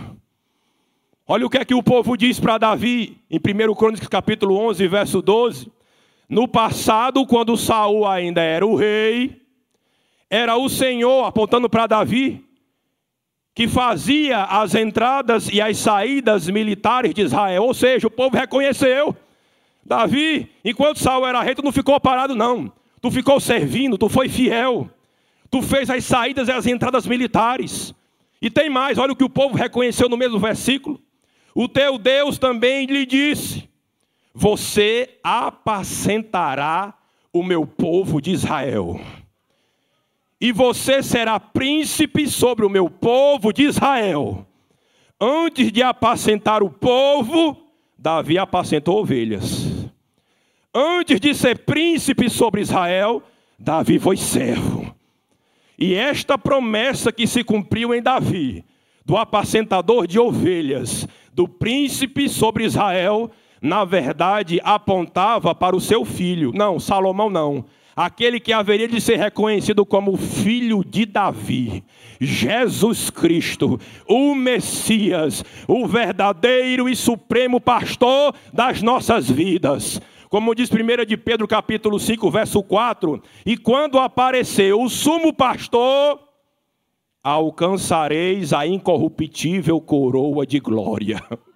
Olha 1.25 1.47
o 1.47 1.49
que 1.49 1.57
é 1.57 1.65
que 1.65 1.73
o 1.73 1.81
povo 1.81 2.15
diz 2.15 2.39
para 2.39 2.59
Davi, 2.59 3.17
em 3.31 3.39
1 3.39 3.73
Crônicas 3.73 4.07
capítulo 4.07 4.55
11, 4.59 4.87
verso 4.87 5.23
12. 5.23 5.75
No 6.29 6.47
passado, 6.47 7.25
quando 7.25 7.55
Saul 7.55 8.05
ainda 8.05 8.41
era 8.41 8.65
o 8.65 8.75
rei, 8.75 9.41
era 10.29 10.57
o 10.57 10.67
Senhor, 10.67 11.25
apontando 11.25 11.69
para 11.69 11.87
Davi, 11.87 12.43
que 13.55 13.67
fazia 13.67 14.43
as 14.43 14.75
entradas 14.75 15.49
e 15.49 15.61
as 15.61 15.77
saídas 15.77 16.49
militares 16.49 17.13
de 17.13 17.21
Israel. 17.21 17.63
Ou 17.63 17.73
seja, 17.73 18.07
o 18.07 18.11
povo 18.11 18.35
reconheceu. 18.35 19.15
Davi, 19.85 20.51
enquanto 20.63 20.99
Saul 20.99 21.25
era 21.25 21.41
rei, 21.41 21.55
tu 21.55 21.63
não 21.63 21.71
ficou 21.71 21.99
parado, 21.99 22.35
não. 22.35 22.71
Tu 23.01 23.09
ficou 23.09 23.39
servindo, 23.39 23.97
tu 23.97 24.09
foi 24.09 24.27
fiel. 24.27 24.89
Tu 25.49 25.61
fez 25.61 25.89
as 25.89 26.03
saídas 26.03 26.49
e 26.49 26.51
as 26.51 26.67
entradas 26.67 27.07
militares. 27.07 27.95
E 28.41 28.49
tem 28.49 28.69
mais, 28.69 28.97
olha 28.97 29.13
o 29.13 29.15
que 29.15 29.23
o 29.23 29.29
povo 29.29 29.55
reconheceu 29.55 30.09
no 30.09 30.17
mesmo 30.17 30.37
versículo. 30.37 31.01
O 31.55 31.67
teu 31.67 31.97
Deus 31.97 32.37
também 32.37 32.85
lhe 32.85 33.05
disse: 33.05 33.67
Você 34.39 35.17
apacentará 35.23 36.93
o 37.33 37.41
meu 37.41 37.65
povo 37.65 38.21
de 38.21 38.29
Israel. 38.29 39.01
E 40.39 40.51
você 40.51 41.01
será 41.01 41.39
príncipe 41.39 42.27
sobre 42.27 42.63
o 42.63 42.69
meu 42.69 42.87
povo 42.87 43.51
de 43.51 43.63
Israel. 43.63 44.45
Antes 45.19 45.71
de 45.71 45.81
apacentar 45.81 46.61
o 46.61 46.69
povo, 46.69 47.57
Davi 47.97 48.37
apacentou 48.37 48.99
ovelhas. 48.99 49.89
Antes 50.71 51.19
de 51.19 51.33
ser 51.33 51.65
príncipe 51.65 52.29
sobre 52.29 52.61
Israel, 52.61 53.23
Davi 53.57 53.97
foi 53.97 54.17
servo. 54.17 54.95
E 55.79 55.95
esta 55.95 56.37
promessa 56.37 57.11
que 57.11 57.25
se 57.25 57.43
cumpriu 57.43 57.91
em 57.91 58.03
Davi, 58.03 58.63
do 59.03 59.17
apacentador 59.17 60.05
de 60.05 60.19
ovelhas, 60.19 61.07
do 61.33 61.47
príncipe 61.47 62.29
sobre 62.29 62.65
Israel, 62.65 63.31
na 63.61 63.85
verdade 63.85 64.59
apontava 64.63 65.53
para 65.53 65.75
o 65.75 65.81
seu 65.81 66.05
filho. 66.05 66.51
Não, 66.53 66.79
Salomão 66.79 67.29
não. 67.29 67.65
Aquele 67.95 68.39
que 68.39 68.53
haveria 68.53 68.87
de 68.87 69.01
ser 69.01 69.17
reconhecido 69.17 69.83
como 69.83 70.15
filho 70.15 70.83
de 70.83 71.03
Davi, 71.03 71.83
Jesus 72.21 73.09
Cristo, 73.09 73.79
o 74.07 74.35
Messias, 74.35 75.43
o 75.67 75.87
verdadeiro 75.87 76.87
e 76.87 76.95
supremo 76.95 77.59
pastor 77.59 78.35
das 78.53 78.83
nossas 78.83 79.27
vidas. 79.27 79.99
Como 80.29 80.53
diz 80.53 80.69
1 80.69 81.05
de 81.07 81.17
Pedro 81.17 81.47
capítulo 81.47 81.99
5, 81.99 82.29
verso 82.29 82.61
4, 82.61 83.19
e 83.43 83.57
quando 83.57 83.97
aparecer 83.97 84.75
o 84.75 84.87
sumo 84.89 85.33
pastor, 85.33 86.19
alcançareis 87.23 88.53
a 88.53 88.67
incorruptível 88.67 89.81
coroa 89.81 90.45
de 90.45 90.59
glória. 90.59 91.19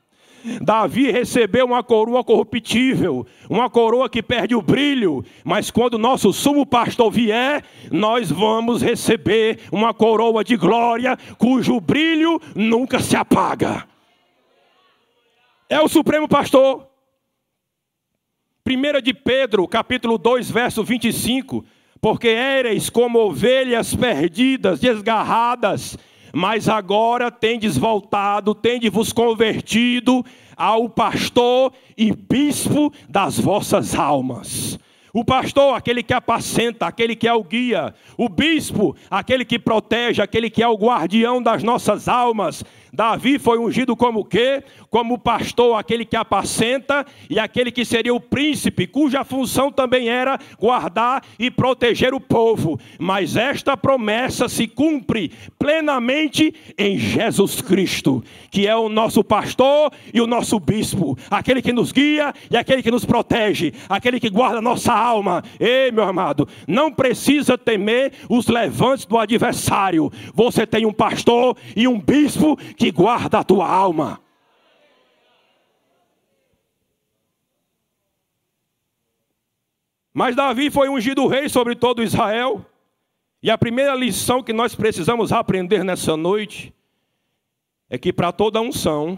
Davi 0.62 1.12
recebeu 1.12 1.66
uma 1.66 1.84
coroa 1.84 2.24
corruptível, 2.24 3.26
uma 3.50 3.70
coroa 3.70 4.10
que 4.10 4.24
perde 4.24 4.56
o 4.56 4.62
brilho, 4.62 5.24
mas 5.44 5.70
quando 5.70 5.98
nosso 5.98 6.34
sumo 6.34 6.66
pastor 6.66 7.12
vier, 7.12 7.64
nós 7.92 8.32
vamos 8.32 8.82
receber 8.82 9.60
uma 9.72 9.94
coroa 9.94 10.44
de 10.44 10.56
glória 10.56 11.18
cujo 11.38 11.80
brilho 11.80 12.40
nunca 12.56 13.00
se 13.00 13.16
apaga. 13.16 13.88
É 15.70 15.80
o 15.80 15.88
supremo 15.88 16.28
pastor. 16.28 16.88
1 18.68 19.02
de 19.02 19.14
Pedro, 19.14 19.68
capítulo 19.68 20.18
2, 20.18 20.52
verso 20.52 20.84
25, 20.84 21.66
porque 22.00 22.28
éreis 22.28 22.90
como 22.90 23.20
ovelhas 23.20 23.96
perdidas, 23.96 24.80
desgarradas, 24.80 25.98
mas 26.34 26.70
agora 26.70 27.32
tendes 27.32 27.78
voltado, 27.78 28.56
tendes 28.56 28.92
vos 28.92 29.12
convertido 29.12 30.26
ao 30.56 30.90
pastor 30.90 31.74
e 31.98 32.12
bispo 32.14 32.94
das 33.10 33.40
vossas 33.40 33.96
almas. 33.96 34.80
O 35.14 35.26
pastor, 35.26 35.76
aquele 35.76 36.02
que 36.02 36.14
apacenta, 36.14 36.86
aquele 36.86 37.18
que 37.18 37.28
é 37.28 37.34
o 37.34 37.44
guia. 37.44 37.94
O 38.18 38.30
bispo, 38.30 38.96
aquele 39.10 39.44
que 39.44 39.60
protege, 39.60 40.22
aquele 40.22 40.50
que 40.50 40.64
é 40.64 40.68
o 40.68 40.78
guardião 40.78 41.42
das 41.44 41.64
nossas 41.64 42.08
almas. 42.08 42.64
Davi 42.94 43.40
foi 43.40 43.58
ungido 43.58 43.96
como 43.96 44.26
quê? 44.26 44.64
Como 44.90 45.18
pastor, 45.18 45.80
aquele 45.80 46.04
que 46.04 46.16
apacenta, 46.16 47.06
e 47.30 47.40
aquele 47.40 47.72
que 47.72 47.86
seria 47.86 48.14
o 48.14 48.20
príncipe, 48.20 48.86
cuja 48.86 49.24
função 49.24 49.72
também 49.72 50.10
era 50.10 50.38
guardar 50.60 51.24
e 51.40 51.50
proteger 51.50 52.14
o 52.14 52.20
povo. 52.20 52.80
Mas 53.00 53.38
esta 53.38 53.78
promessa 53.78 54.50
se 54.50 54.68
cumpre 54.68 55.32
plenamente 55.58 56.54
em 56.78 56.98
Jesus 56.98 57.62
Cristo, 57.62 58.24
que 58.50 58.68
é 58.68 58.76
o 58.76 58.90
nosso 58.90 59.24
pastor 59.24 59.92
e 60.14 60.20
o 60.20 60.28
nosso 60.28 60.60
bispo, 60.60 61.18
aquele 61.30 61.62
que 61.62 61.72
nos 61.72 61.92
guia 61.92 62.34
e 62.50 62.58
aquele 62.58 62.84
que 62.84 62.92
nos 62.92 63.06
protege, 63.06 63.74
aquele 63.88 64.20
que 64.20 64.30
guarda 64.30 64.62
nossa 64.62 64.94
alma. 64.94 65.42
Ei, 65.60 65.92
meu 65.92 66.04
amado, 66.04 66.48
não 66.68 66.92
precisa 66.92 67.58
temer 67.58 68.12
os 68.28 68.48
levantes 68.48 69.06
do 69.06 69.18
adversário. 69.18 70.12
Você 70.34 70.68
tem 70.68 70.86
um 70.86 70.94
pastor 70.94 71.56
e 71.76 71.88
um 71.88 72.00
bispo 72.00 72.58
que 72.82 72.90
guarda 72.90 73.38
a 73.38 73.44
tua 73.44 73.70
alma. 73.70 74.20
Mas 80.12 80.36
Davi 80.36 80.72
foi 80.72 80.90
ungido 80.90 81.28
rei 81.28 81.48
sobre 81.48 81.76
todo 81.76 82.02
Israel. 82.02 82.66
E 83.44 83.52
a 83.52 83.58
primeira 83.58 83.94
lição 83.94 84.42
que 84.42 84.52
nós 84.52 84.74
precisamos 84.74 85.32
aprender 85.32 85.84
nessa 85.84 86.18
noite 86.18 86.74
é 87.88 88.00
que 88.00 88.12
para 88.12 88.32
toda 88.32 88.60
unção 88.60 89.16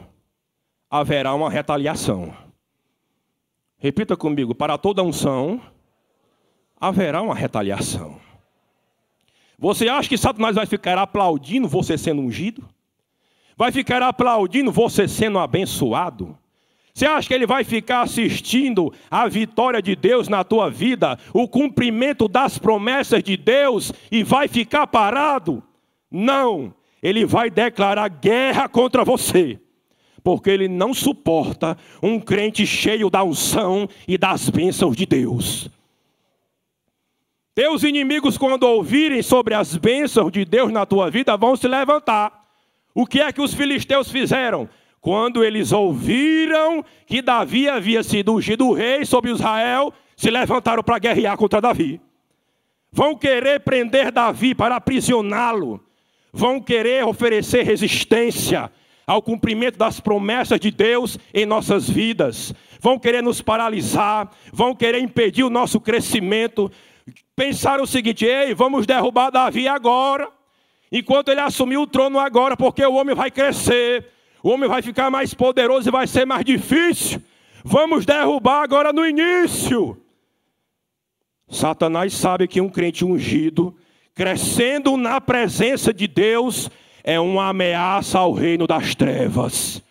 haverá 0.90 1.34
uma 1.34 1.50
retaliação. 1.50 2.36
Repita 3.78 4.18
comigo: 4.18 4.54
para 4.54 4.78
toda 4.78 5.02
unção 5.02 5.62
haverá 6.82 7.22
uma 7.22 7.34
retaliação. 7.34 8.20
Você 9.58 9.88
acha 9.88 10.10
que 10.10 10.18
Satanás 10.18 10.58
vai 10.58 10.66
ficar 10.66 10.98
aplaudindo 10.98 11.66
você 11.66 11.98
sendo 11.98 12.22
ungido? 12.22 12.68
Vai 13.58 13.72
ficar 13.72 14.02
aplaudindo 14.02 14.72
você 14.72 15.08
sendo 15.08 15.40
abençoado? 15.40 16.38
Você 16.94 17.08
acha 17.08 17.28
que 17.28 17.34
ele 17.34 17.48
vai 17.48 17.64
ficar 17.64 18.02
assistindo 18.02 18.94
a 19.10 19.28
vitória 19.28 19.82
de 19.82 19.96
Deus 19.96 20.28
na 20.28 20.44
tua 20.44 20.70
vida, 20.70 21.18
o 21.34 21.48
cumprimento 21.48 22.28
das 22.28 22.60
promessas 22.60 23.24
de 23.24 23.36
Deus 23.36 23.92
e 24.12 24.24
vai 24.24 24.48
ficar 24.48 24.86
parado? 24.86 25.64
Não, 26.12 26.74
ele 27.02 27.26
vai 27.26 27.50
declarar 27.50 28.08
guerra 28.10 28.70
contra 28.70 29.04
você, 29.04 29.60
porque 30.24 30.52
ele 30.52 30.68
não 30.68 30.94
suporta 30.94 31.76
um 32.02 32.20
crente 32.20 32.64
cheio 32.68 33.10
da 33.10 33.24
unção 33.24 33.90
e 34.08 34.16
das 34.16 34.48
bênçãos 34.48 34.96
de 34.96 35.08
Deus. 35.08 35.70
Teus 37.56 37.82
inimigos, 37.84 38.38
quando 38.38 38.64
ouvirem 38.64 39.24
sobre 39.24 39.56
as 39.56 39.76
bênçãos 39.76 40.32
de 40.32 40.46
Deus 40.46 40.72
na 40.72 40.86
tua 40.86 41.10
vida, 41.10 41.36
vão 41.36 41.56
se 41.56 41.68
levantar. 41.68 42.43
O 42.94 43.06
que 43.06 43.20
é 43.20 43.32
que 43.32 43.42
os 43.42 43.54
filisteus 43.54 44.12
fizeram? 44.12 44.70
Quando 45.02 45.44
eles 45.44 45.72
ouviram 45.72 46.84
que 47.06 47.22
Davi 47.22 47.68
havia 47.68 48.04
sido 48.04 48.34
ungido 48.34 48.72
rei 48.72 49.04
sobre 49.06 49.32
Israel, 49.32 49.94
se 50.16 50.30
levantaram 50.30 50.84
para 50.84 51.00
guerrear 51.00 51.36
contra 51.36 51.60
Davi. 51.60 52.00
Vão 52.92 53.16
querer 53.16 53.60
prender 53.62 54.12
Davi 54.12 54.54
para 54.54 54.76
aprisioná-lo. 54.76 55.84
Vão 56.32 56.62
querer 56.62 57.04
oferecer 57.06 57.64
resistência 57.64 58.72
ao 59.06 59.22
cumprimento 59.22 59.78
das 59.78 60.00
promessas 60.00 60.60
de 60.60 60.72
Deus 60.72 61.18
em 61.34 61.46
nossas 61.46 61.90
vidas. 61.90 62.54
Vão 62.80 63.00
querer 63.00 63.22
nos 63.22 63.42
paralisar, 63.42 64.30
vão 64.52 64.76
querer 64.76 65.00
impedir 65.00 65.44
o 65.44 65.50
nosso 65.50 65.80
crescimento, 65.80 66.72
pensaram 67.36 67.84
o 67.84 67.88
seguinte: 67.88 68.26
ei, 68.26 68.54
vamos 68.54 68.86
derrubar 68.86 69.32
Davi 69.32 69.68
agora, 69.68 70.30
enquanto 70.94 71.30
ele 71.30 71.40
assumiu 71.42 71.82
o 71.82 71.88
trono 71.88 72.20
agora, 72.20 72.56
porque 72.56 72.86
o 72.86 72.94
homem 72.94 73.16
vai 73.16 73.32
crescer, 73.32 74.12
o 74.44 74.50
homem 74.50 74.70
vai 74.70 74.84
ficar 74.84 75.10
mais 75.10 75.34
poderoso 75.34 75.90
e 75.90 75.92
vai 75.92 76.06
ser 76.06 76.24
mais 76.24 76.46
difícil. 76.46 77.20
Vamos 77.64 78.06
derrubar 78.06 78.62
agora 78.62 78.94
no 78.94 79.04
início. 79.04 79.98
Satanás 81.50 82.14
sabe 82.14 82.48
que 82.48 82.62
um 82.62 82.70
crente 82.70 83.04
ungido, 83.04 83.76
crescendo 84.14 84.96
na 84.96 85.20
presença 85.20 85.92
de 85.92 86.08
Deus, 86.08 86.70
é 87.04 87.20
uma 87.20 87.50
ameaça 87.50 88.20
ao 88.20 88.32
reino 88.32 88.68
das 88.68 88.94
trevas. 88.94 89.82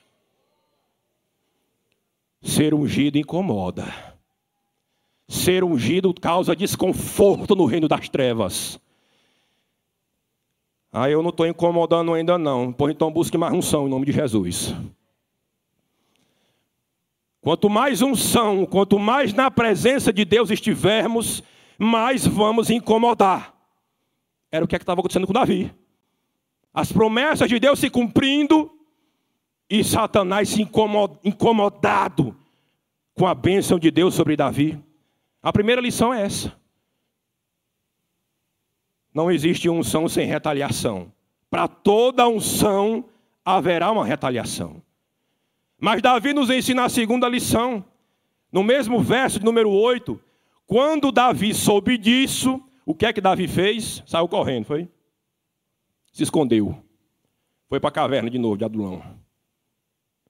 Ser 2.40 2.74
ungido 2.74 3.18
incomoda. 3.18 3.92
Ser 5.28 5.64
ungido 5.64 6.14
causa 6.14 6.54
desconforto 6.54 7.56
no 7.56 7.64
reino 7.64 7.88
das 7.88 8.08
trevas. 8.08 8.78
Ah, 10.92 11.08
eu 11.08 11.22
não 11.22 11.30
estou 11.30 11.46
incomodando 11.46 12.12
ainda 12.12 12.36
não. 12.36 12.70
Pois 12.70 12.92
então 12.92 13.10
busque 13.10 13.38
mais 13.38 13.54
unção 13.54 13.86
em 13.86 13.90
nome 13.90 14.04
de 14.04 14.12
Jesus. 14.12 14.74
Quanto 17.40 17.70
mais 17.70 18.02
unção, 18.02 18.66
quanto 18.66 18.98
mais 18.98 19.32
na 19.32 19.50
presença 19.50 20.12
de 20.12 20.24
Deus 20.24 20.50
estivermos, 20.50 21.42
mais 21.78 22.26
vamos 22.26 22.68
incomodar. 22.70 23.54
Era 24.50 24.64
o 24.64 24.68
que 24.68 24.76
é 24.76 24.78
estava 24.78 25.00
acontecendo 25.00 25.26
com 25.26 25.32
Davi. 25.32 25.74
As 26.74 26.92
promessas 26.92 27.48
de 27.48 27.58
Deus 27.58 27.78
se 27.78 27.88
cumprindo 27.88 28.70
e 29.68 29.82
Satanás 29.82 30.50
se 30.50 30.62
incomodado 30.62 32.36
com 33.14 33.26
a 33.26 33.34
bênção 33.34 33.78
de 33.78 33.90
Deus 33.90 34.14
sobre 34.14 34.36
Davi. 34.36 34.78
A 35.42 35.52
primeira 35.52 35.80
lição 35.80 36.12
é 36.12 36.22
essa. 36.22 36.61
Não 39.12 39.30
existe 39.30 39.68
unção 39.68 40.08
sem 40.08 40.26
retaliação. 40.26 41.12
Para 41.50 41.68
toda 41.68 42.28
unção 42.28 43.04
haverá 43.44 43.90
uma 43.90 44.04
retaliação. 44.04 44.82
Mas 45.78 46.00
Davi 46.00 46.32
nos 46.32 46.48
ensina 46.48 46.84
a 46.84 46.88
segunda 46.88 47.28
lição. 47.28 47.84
No 48.50 48.62
mesmo 48.62 49.00
verso 49.00 49.42
número 49.44 49.70
8, 49.70 50.18
quando 50.66 51.12
Davi 51.12 51.52
soube 51.52 51.98
disso, 51.98 52.62
o 52.86 52.94
que 52.94 53.06
é 53.06 53.12
que 53.12 53.20
Davi 53.20 53.48
fez? 53.48 54.02
Saiu 54.06 54.28
correndo, 54.28 54.66
foi? 54.66 54.88
Se 56.12 56.22
escondeu. 56.22 56.76
Foi 57.68 57.80
para 57.80 57.88
a 57.88 57.92
caverna 57.92 58.30
de 58.30 58.38
novo, 58.38 58.56
de 58.56 58.64
Adulão. 58.64 58.96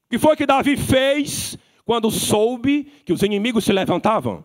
O 0.06 0.10
que 0.10 0.18
foi 0.18 0.36
que 0.36 0.46
Davi 0.46 0.76
fez 0.76 1.58
quando 1.84 2.10
soube 2.10 2.84
que 3.04 3.12
os 3.12 3.22
inimigos 3.22 3.64
se 3.64 3.72
levantavam? 3.72 4.44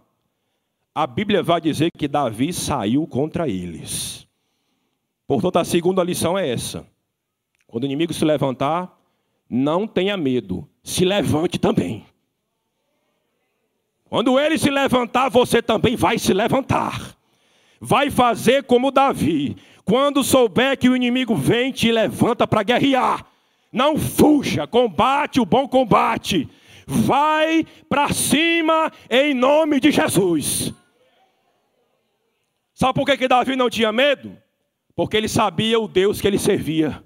a 0.98 1.06
Bíblia 1.06 1.44
vai 1.44 1.62
dizer 1.62 1.92
que 1.92 2.08
Davi 2.08 2.52
saiu 2.52 3.06
contra 3.06 3.48
eles. 3.48 4.27
Portanto, 5.28 5.58
a 5.58 5.66
segunda 5.66 6.02
lição 6.02 6.38
é 6.38 6.50
essa: 6.50 6.88
quando 7.68 7.84
o 7.84 7.86
inimigo 7.86 8.14
se 8.14 8.24
levantar, 8.24 8.98
não 9.50 9.86
tenha 9.86 10.16
medo, 10.16 10.68
se 10.82 11.04
levante 11.04 11.60
também. 11.60 12.06
Quando 14.10 14.40
ele 14.40 14.58
se 14.58 14.70
levantar, 14.70 15.30
você 15.30 15.62
também 15.62 15.98
vai 15.98 16.18
se 16.18 16.34
levantar. 16.34 17.18
Vai 17.80 18.10
fazer 18.10 18.64
como 18.64 18.90
Davi. 18.90 19.58
Quando 19.84 20.24
souber 20.24 20.78
que 20.78 20.90
o 20.90 20.96
inimigo 20.96 21.36
vem, 21.36 21.72
te 21.72 21.92
levanta 21.92 22.48
para 22.48 22.64
guerrear. 22.64 23.26
Não 23.72 23.98
fuja, 23.98 24.66
combate 24.66 25.42
o 25.42 25.46
bom 25.46 25.68
combate. 25.68 26.50
Vai 26.86 27.66
para 27.90 28.14
cima 28.14 28.92
em 29.10 29.34
nome 29.34 29.80
de 29.80 29.92
Jesus. 29.92 30.74
Sabe 32.74 32.94
por 32.94 33.06
que, 33.06 33.18
que 33.18 33.28
Davi 33.28 33.58
não 33.58 33.70
tinha 33.70 33.92
medo? 33.92 34.38
Porque 34.98 35.16
ele 35.16 35.28
sabia 35.28 35.80
o 35.80 35.88
Deus 35.88 36.20
que 36.20 36.28
ele 36.28 36.40
servia. 36.40 37.04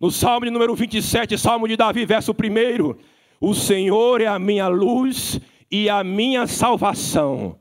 No 0.00 0.10
Salmo 0.10 0.44
de 0.44 0.50
número 0.50 0.74
27, 0.74 1.38
Salmo 1.38 1.68
de 1.68 1.76
Davi, 1.76 2.04
verso 2.04 2.32
1: 2.32 2.96
O 3.40 3.54
Senhor 3.54 4.20
é 4.20 4.26
a 4.26 4.40
minha 4.40 4.66
luz 4.66 5.40
e 5.70 5.88
a 5.88 6.02
minha 6.02 6.48
salvação. 6.48 7.56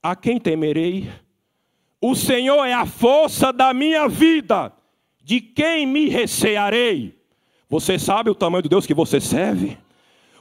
A 0.00 0.14
quem 0.14 0.38
temerei? 0.38 1.10
O 2.00 2.14
Senhor 2.14 2.64
é 2.64 2.72
a 2.72 2.86
força 2.86 3.52
da 3.52 3.74
minha 3.74 4.08
vida. 4.08 4.72
De 5.20 5.40
quem 5.40 5.84
me 5.84 6.08
recearei? 6.08 7.18
Você 7.68 7.98
sabe 7.98 8.30
o 8.30 8.36
tamanho 8.36 8.62
do 8.62 8.68
Deus 8.68 8.86
que 8.86 8.94
você 8.94 9.20
serve? 9.20 9.76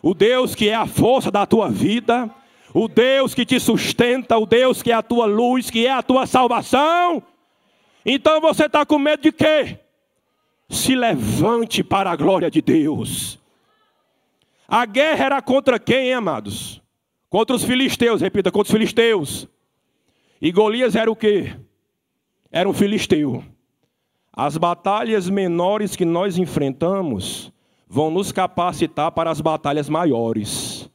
O 0.03 0.13
Deus 0.13 0.53
que 0.53 0.69
é 0.69 0.75
a 0.75 0.85
força 0.85 1.31
da 1.31 1.47
tua 1.47 1.67
vida 1.67 2.31
o 2.73 2.87
Deus 2.87 3.33
que 3.33 3.43
te 3.43 3.59
sustenta, 3.59 4.37
o 4.37 4.45
Deus 4.45 4.83
que 4.83 4.91
é 4.91 4.93
a 4.93 5.01
tua 5.01 5.25
luz, 5.25 5.71
que 5.71 5.87
é 5.87 5.91
a 5.91 6.03
tua 6.03 6.27
salvação. 6.27 7.23
Então 8.09 8.39
você 8.39 8.67
está 8.67 8.85
com 8.85 8.97
medo 8.97 9.21
de 9.23 9.33
quê? 9.33 9.79
Se 10.69 10.95
levante 10.95 11.83
para 11.83 12.09
a 12.09 12.15
glória 12.15 12.49
de 12.49 12.61
Deus. 12.61 13.37
A 14.65 14.85
guerra 14.85 15.25
era 15.25 15.41
contra 15.41 15.77
quem, 15.77 16.07
hein, 16.07 16.13
amados? 16.13 16.81
Contra 17.29 17.53
os 17.53 17.65
filisteus, 17.65 18.21
repita, 18.21 18.49
contra 18.49 18.69
os 18.69 18.71
filisteus. 18.71 19.45
E 20.41 20.53
Golias 20.53 20.95
era 20.95 21.11
o 21.11 21.15
quê? 21.17 21.53
Era 22.49 22.69
um 22.69 22.73
filisteu. 22.73 23.43
As 24.31 24.55
batalhas 24.55 25.29
menores 25.29 25.93
que 25.97 26.05
nós 26.05 26.37
enfrentamos 26.37 27.51
vão 27.89 28.09
nos 28.09 28.31
capacitar 28.31 29.11
para 29.11 29.29
as 29.29 29.41
batalhas 29.41 29.89
maiores. 29.89 30.89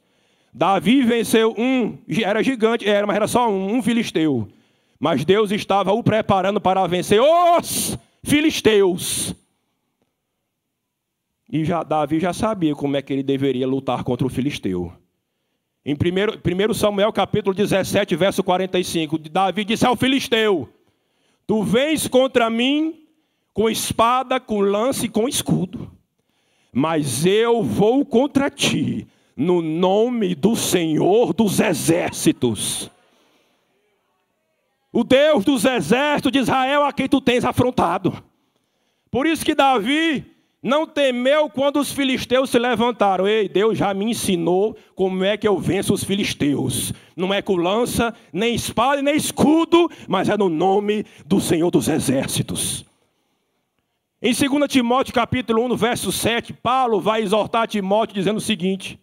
Davi 0.51 1.03
venceu 1.03 1.53
um, 1.55 1.95
era 2.23 2.41
gigante, 2.41 2.89
era, 2.89 3.05
mas 3.05 3.15
era 3.15 3.27
só 3.27 3.47
um, 3.51 3.75
um 3.75 3.83
filisteu. 3.83 4.47
Mas 5.03 5.25
Deus 5.25 5.51
estava 5.51 5.91
o 5.91 6.01
preparando 6.01 6.61
para 6.61 6.87
vencer 6.87 7.19
os 7.21 7.97
filisteus. 8.23 9.35
E 11.51 11.65
já, 11.65 11.83
Davi 11.83 12.21
já 12.21 12.31
sabia 12.31 12.73
como 12.73 12.95
é 12.95 13.01
que 13.01 13.11
ele 13.11 13.21
deveria 13.21 13.67
lutar 13.67 14.05
contra 14.05 14.25
o 14.25 14.29
filisteu. 14.29 14.93
Em 15.85 15.93
1 15.93 16.73
Samuel 16.73 17.11
capítulo 17.11 17.53
17, 17.53 18.15
verso 18.15 18.41
45, 18.45 19.17
Davi 19.17 19.65
disse 19.65 19.85
ao 19.85 19.97
filisteu: 19.97 20.69
Tu 21.45 21.61
vens 21.63 22.07
contra 22.07 22.49
mim 22.49 23.05
com 23.53 23.69
espada, 23.69 24.39
com 24.39 24.61
lance 24.61 25.07
e 25.07 25.09
com 25.09 25.27
escudo, 25.27 25.91
mas 26.71 27.25
eu 27.25 27.61
vou 27.61 28.05
contra 28.05 28.49
ti 28.49 29.05
no 29.35 29.61
nome 29.61 30.33
do 30.33 30.55
Senhor 30.55 31.33
dos 31.33 31.59
exércitos. 31.59 32.89
O 34.95 35.03
Deus 35.03 35.43
dos 35.43 35.65
exércitos 35.65 36.31
de 36.31 36.37
Israel 36.37 36.85
a 36.85 36.93
quem 36.93 37.09
tu 37.09 37.19
tens 37.19 37.43
afrontado. 37.43 38.23
Por 39.09 39.25
isso 39.25 39.43
que 39.43 39.55
Davi 39.55 40.23
Não 40.61 40.87
temeu 40.87 41.49
quando 41.49 41.77
os 41.77 41.91
filisteus 41.91 42.49
se 42.49 42.57
levantaram. 42.57 43.27
Ei, 43.27 43.49
Deus 43.49 43.77
já 43.77 43.93
me 43.93 44.05
ensinou 44.05 44.77
como 44.95 45.21
é 45.25 45.35
que 45.35 45.45
eu 45.45 45.59
venço 45.59 45.93
os 45.93 46.05
filisteus. 46.05 46.93
Não 47.17 47.33
é 47.33 47.41
com 47.41 47.57
lança, 47.57 48.13
nem 48.31 48.55
espada, 48.55 49.01
nem 49.01 49.13
escudo, 49.13 49.89
mas 50.07 50.29
é 50.29 50.37
no 50.37 50.47
nome 50.47 51.05
do 51.25 51.41
Senhor 51.41 51.69
dos 51.69 51.89
Exércitos. 51.89 52.85
Em 54.21 54.31
2 54.31 54.71
Timóteo 54.71 55.13
capítulo 55.13 55.65
1, 55.65 55.67
no 55.67 55.75
verso 55.75 56.13
7, 56.13 56.53
Paulo 56.53 57.01
vai 57.01 57.21
exortar 57.21 57.67
Timóteo 57.67 58.15
dizendo 58.15 58.37
o 58.37 58.41
seguinte: 58.41 58.97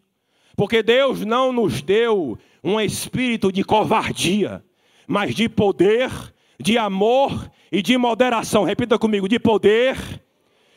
Porque 0.56 0.82
Deus 0.82 1.26
não 1.26 1.52
nos 1.52 1.82
deu 1.82 2.38
um 2.64 2.80
espírito 2.80 3.52
de 3.52 3.62
covardia, 3.62 4.64
mas 5.10 5.34
de 5.34 5.48
poder, 5.48 6.08
de 6.56 6.78
amor 6.78 7.50
e 7.72 7.82
de 7.82 7.98
moderação. 7.98 8.62
Repita 8.62 8.96
comigo: 8.96 9.28
de 9.28 9.40
poder, 9.40 9.98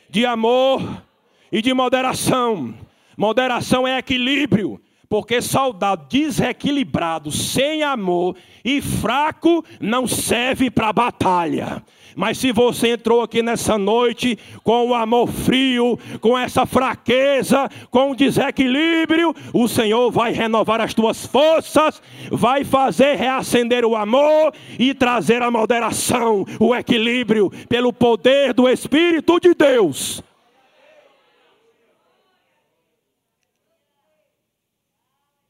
de 0.10 0.26
amor 0.26 1.04
e 1.52 1.62
de 1.62 1.72
moderação. 1.72 2.74
Moderação 3.16 3.88
é 3.88 4.00
equilíbrio, 4.00 4.82
porque 5.08 5.40
soldado 5.40 6.08
desequilibrado, 6.10 7.32
sem 7.32 7.84
amor 7.84 8.36
e 8.66 8.82
fraco 8.82 9.64
não 9.80 10.08
serve 10.08 10.72
para 10.72 10.92
batalha. 10.92 11.84
Mas 12.16 12.38
se 12.38 12.52
você 12.52 12.90
entrou 12.90 13.22
aqui 13.22 13.42
nessa 13.42 13.78
noite 13.78 14.38
com 14.64 14.90
o 14.90 14.94
amor 14.94 15.28
frio, 15.28 15.98
com 16.22 16.38
essa 16.38 16.66
fraqueza, 16.66 17.70
com 17.90 18.12
o 18.12 18.16
desequilíbrio, 18.16 19.34
o 19.54 19.68
Senhor 19.68 20.12
vai 20.12 20.32
renovar 20.32 20.82
as 20.82 20.94
tuas 20.94 21.26
forças, 21.26 22.02
vai 22.32 22.64
fazer 22.64 23.16
reacender 23.16 23.86
o 23.86 23.96
amor 23.96 24.54
e 24.78 24.94
trazer 24.94 25.42
a 25.42 25.52
moderação, 25.52 26.46
o 26.60 26.76
equilíbrio, 26.76 27.52
pelo 27.68 27.92
poder 27.92 28.54
do 28.54 28.68
Espírito 28.70 29.40
de 29.40 29.54
Deus. 29.54 30.24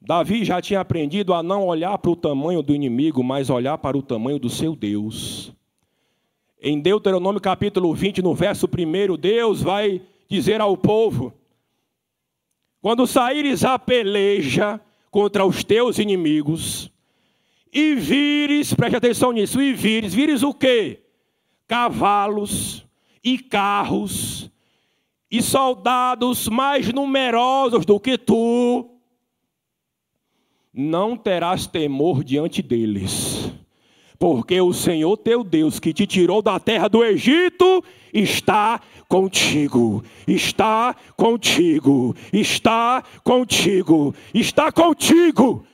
Davi 0.06 0.44
já 0.44 0.62
tinha 0.62 0.82
aprendido 0.82 1.34
a 1.34 1.42
não 1.42 1.66
olhar 1.66 1.98
para 1.98 2.12
o 2.12 2.16
tamanho 2.16 2.62
do 2.62 2.76
inimigo, 2.76 3.24
mas 3.24 3.50
olhar 3.50 3.78
para 3.78 3.98
o 3.98 4.02
tamanho 4.02 4.38
do 4.38 4.50
seu 4.50 4.76
Deus. 4.76 5.54
Em 6.66 6.80
Deuteronômio 6.80 7.42
capítulo 7.42 7.94
20, 7.94 8.22
no 8.22 8.34
verso 8.34 8.68
1, 8.68 9.18
Deus 9.18 9.62
vai 9.62 10.02
dizer 10.30 10.62
ao 10.62 10.78
povo: 10.78 11.34
Quando 12.82 13.06
saíres 13.06 13.66
a 13.66 13.78
peleja 13.78 14.80
contra 15.12 15.46
os 15.46 15.62
teus 15.66 16.00
inimigos, 16.00 16.90
e 17.70 17.96
vires, 17.96 18.74
preste 18.74 18.96
atenção 18.96 19.34
nisso, 19.34 19.62
e 19.62 19.74
vires, 19.74 20.14
vires 20.14 20.42
o 20.42 20.54
quê? 20.54 21.02
Cavalos 21.68 22.86
e 23.22 23.38
carros 23.38 24.50
e 25.30 25.42
soldados 25.42 26.48
mais 26.48 26.94
numerosos 26.94 27.86
do 27.86 28.00
que 28.00 28.18
tu, 28.18 28.90
não 30.74 31.18
terás 31.18 31.68
temor 31.68 32.24
diante 32.24 32.62
deles 32.62 33.52
porque 34.24 34.62
o 34.62 34.72
Senhor 34.72 35.18
teu 35.18 35.44
Deus, 35.44 35.82
que 35.82 35.92
te 35.92 36.08
tirou 36.08 36.42
da 36.42 36.58
terra 36.58 36.88
do 36.88 37.04
Egito, 37.04 37.84
está 38.14 38.80
contigo, 39.10 40.02
está 40.26 40.96
contigo, 41.18 42.16
está 42.32 43.04
contigo, 43.22 44.16
está 44.34 44.72
contigo. 44.72 45.66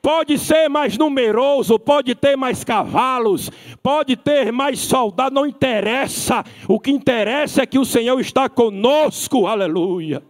Pode 0.00 0.38
ser 0.38 0.68
mais 0.68 0.96
numeroso, 0.96 1.80
pode 1.80 2.14
ter 2.14 2.36
mais 2.36 2.62
cavalos, 2.62 3.50
pode 3.82 4.14
ter 4.14 4.52
mais 4.52 4.78
soldados, 4.78 5.34
não 5.34 5.44
interessa. 5.44 6.44
O 6.68 6.78
que 6.78 6.92
interessa 6.92 7.62
é 7.62 7.66
que 7.66 7.76
o 7.80 7.84
Senhor 7.84 8.20
está 8.20 8.48
conosco, 8.48 9.48
aleluia. 9.48 10.22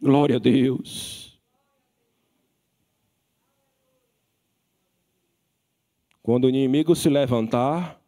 Glória 0.00 0.36
a 0.36 0.38
Deus. 0.38 1.25
Quando 6.26 6.46
o 6.46 6.48
inimigo 6.48 6.96
se 6.96 7.08
levantar, 7.08 8.00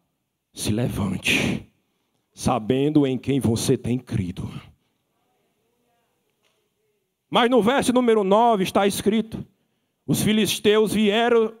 se 0.51 0.73
levante, 0.73 1.65
sabendo 2.33 3.07
em 3.07 3.17
quem 3.17 3.39
você 3.39 3.77
tem 3.77 3.97
crido. 3.97 4.51
Mas 7.29 7.49
no 7.49 7.61
verso 7.61 7.93
número 7.93 8.25
9 8.25 8.61
está 8.61 8.85
escrito: 8.85 9.47
os 10.05 10.21
filisteus 10.21 10.91
vieram 10.91 11.53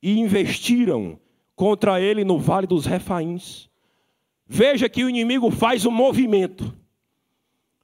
e 0.00 0.16
investiram 0.20 1.18
contra 1.56 2.00
ele 2.00 2.24
no 2.24 2.38
vale 2.38 2.68
dos 2.68 2.86
refaíns. 2.86 3.68
Veja 4.46 4.88
que 4.88 5.02
o 5.02 5.10
inimigo 5.10 5.50
faz 5.50 5.84
um 5.84 5.90
movimento. 5.90 6.72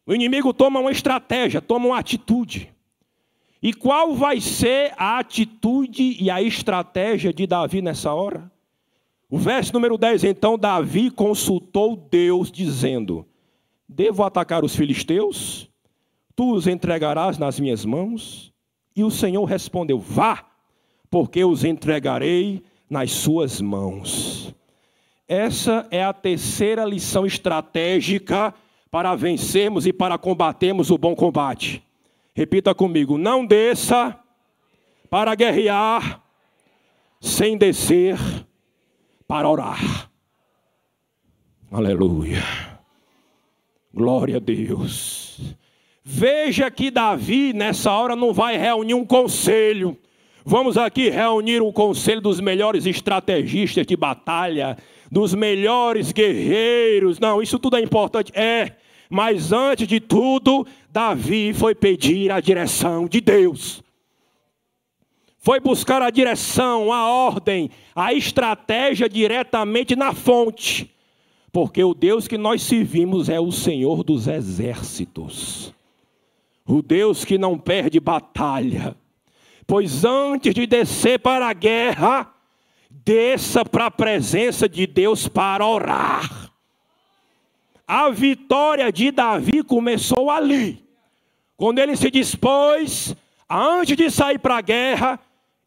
O 0.06 0.14
inimigo 0.14 0.54
toma 0.54 0.78
uma 0.78 0.92
estratégia, 0.92 1.61
toma 1.61 1.88
uma 1.88 1.98
atitude. 1.98 2.72
E 3.62 3.72
qual 3.72 4.14
vai 4.14 4.40
ser 4.40 4.92
a 4.96 5.18
atitude 5.18 6.16
e 6.20 6.30
a 6.30 6.40
estratégia 6.40 7.32
de 7.32 7.46
Davi 7.46 7.82
nessa 7.82 8.12
hora? 8.14 8.50
O 9.28 9.36
verso 9.36 9.72
número 9.74 9.98
10, 9.98 10.24
então 10.24 10.56
Davi 10.56 11.10
consultou 11.10 11.96
Deus, 11.96 12.50
dizendo: 12.50 13.26
Devo 13.88 14.22
atacar 14.22 14.64
os 14.64 14.76
filisteus? 14.76 15.68
Tu 16.36 16.52
os 16.52 16.66
entregarás 16.66 17.36
nas 17.36 17.58
minhas 17.58 17.84
mãos? 17.84 18.52
E 18.94 19.02
o 19.02 19.10
Senhor 19.10 19.44
respondeu: 19.44 19.98
Vá, 19.98 20.46
porque 21.10 21.44
os 21.44 21.64
entregarei 21.64 22.62
nas 22.88 23.10
suas 23.10 23.60
mãos. 23.60 24.54
Essa 25.26 25.86
é 25.90 26.02
a 26.02 26.12
terceira 26.12 26.84
lição 26.84 27.26
estratégica 27.26 28.54
para 28.90 29.14
vencermos 29.14 29.86
e 29.86 29.92
para 29.92 30.16
combatermos 30.16 30.90
o 30.90 30.96
bom 30.96 31.14
combate. 31.14 31.82
Repita 32.38 32.72
comigo: 32.72 33.18
não 33.18 33.44
desça 33.44 34.16
para 35.11 35.35
guerrear 35.35 36.22
sem 37.20 37.59
descer 37.59 38.16
para 39.27 39.48
orar. 39.48 40.09
Aleluia. 41.68 42.40
Glória 43.92 44.37
a 44.37 44.38
Deus. 44.38 45.57
Veja 46.05 46.70
que 46.70 46.92
Davi, 46.92 47.53
nessa 47.53 47.90
hora, 47.90 48.14
não 48.14 48.33
vai 48.33 48.57
reunir 48.57 48.94
um 48.94 49.05
conselho. 49.05 49.98
Vamos 50.44 50.79
aqui 50.79 51.11
reunir 51.11 51.61
o 51.61 51.72
conselho 51.72 52.20
dos 52.20 52.38
melhores 52.38 52.87
estrategistas 52.87 53.85
de 53.85 53.96
batalha, 53.96 54.79
dos 55.11 55.35
melhores 55.35 56.12
guerreiros. 56.12 57.18
Não, 57.18 57.42
isso 57.42 57.59
tudo 57.59 57.77
é 57.77 57.81
importante. 57.81 58.31
É, 58.33 58.77
mas 59.08 59.52
antes 59.52 59.86
de 59.88 60.00
tudo, 60.00 60.66
Davi 60.90 61.52
foi 61.52 61.74
pedir 61.74 62.30
a 62.30 62.40
direção 62.40 63.06
de 63.06 63.20
Deus. 63.20 63.82
Foi 65.38 65.60
buscar 65.60 66.02
a 66.02 66.10
direção, 66.10 66.92
a 66.92 67.10
ordem, 67.10 67.70
a 67.94 68.12
estratégia 68.12 69.08
diretamente 69.08 69.96
na 69.96 70.12
fonte. 70.12 70.90
Porque 71.50 71.82
o 71.82 71.94
Deus 71.94 72.28
que 72.28 72.36
nós 72.36 72.62
servimos 72.62 73.28
é 73.28 73.40
o 73.40 73.50
Senhor 73.50 74.04
dos 74.04 74.26
exércitos. 74.26 75.72
O 76.66 76.82
Deus 76.82 77.24
que 77.24 77.38
não 77.38 77.58
perde 77.58 77.98
batalha. 77.98 78.94
Pois 79.66 80.04
antes 80.04 80.54
de 80.54 80.66
descer 80.66 81.18
para 81.18 81.48
a 81.48 81.52
guerra, 81.54 82.30
desça 82.90 83.64
para 83.64 83.86
a 83.86 83.90
presença 83.90 84.68
de 84.68 84.86
Deus 84.86 85.28
para 85.28 85.66
orar. 85.66 86.47
A 87.90 88.11
vitória 88.11 88.92
de 88.92 89.11
Davi 89.11 89.62
começou 89.62 90.31
ali, 90.31 90.85
quando 91.57 91.79
ele 91.79 91.96
se 91.96 92.11
dispôs, 92.11 93.16
antes 93.48 93.96
de 93.96 94.11
sair 94.11 94.38
para 94.38 94.59
a 94.59 94.61
guerra, 94.61 95.18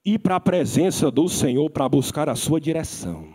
ir 0.05 0.19
para 0.19 0.35
a 0.35 0.39
presença 0.39 1.09
do 1.09 1.27
Senhor 1.27 1.67
para 1.71 1.89
buscar 1.89 2.29
a 2.29 2.35
sua 2.35 2.61
direção. 2.61 3.29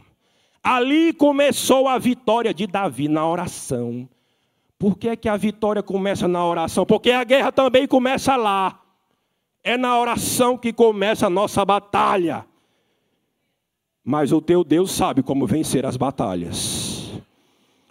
Ali 0.62 1.12
começou 1.12 1.88
a 1.88 1.98
vitória 1.98 2.54
de 2.54 2.68
Davi 2.68 3.08
na 3.08 3.28
oração. 3.28 4.08
Por 4.78 4.96
que, 4.96 5.08
é 5.08 5.16
que 5.16 5.28
a 5.28 5.36
vitória 5.36 5.82
começa 5.82 6.28
na 6.28 6.46
oração? 6.46 6.86
Porque 6.86 7.10
a 7.10 7.24
guerra 7.24 7.50
também 7.50 7.88
começa 7.88 8.36
lá. 8.36 8.80
É 9.64 9.76
na 9.76 9.98
oração 9.98 10.56
que 10.56 10.72
começa 10.72 11.26
a 11.26 11.30
nossa 11.30 11.64
batalha. 11.64 12.46
Mas 14.04 14.30
o 14.30 14.40
teu 14.40 14.62
Deus 14.62 14.92
sabe 14.92 15.24
como 15.24 15.44
vencer 15.44 15.84
as 15.84 15.96
batalhas. 15.96 16.85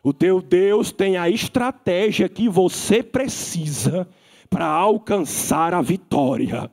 O 0.06 0.14
teu 0.14 0.40
Deus 0.40 0.92
tem 0.92 1.18
a 1.18 1.32
estratégia 1.32 2.30
que 2.30 2.48
você 2.48 3.02
precisa 3.02 4.08
para 4.52 4.68
alcançar 4.68 5.74
a 5.74 5.82
vitória. 5.82 6.70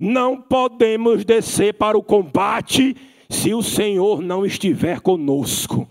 Não 0.00 0.40
podemos 0.40 1.22
descer 1.22 1.74
para 1.74 1.98
o 1.98 2.02
combate 2.02 2.96
se 3.28 3.52
o 3.52 3.62
Senhor 3.62 4.22
não 4.22 4.46
estiver 4.46 5.00
conosco. 5.00 5.86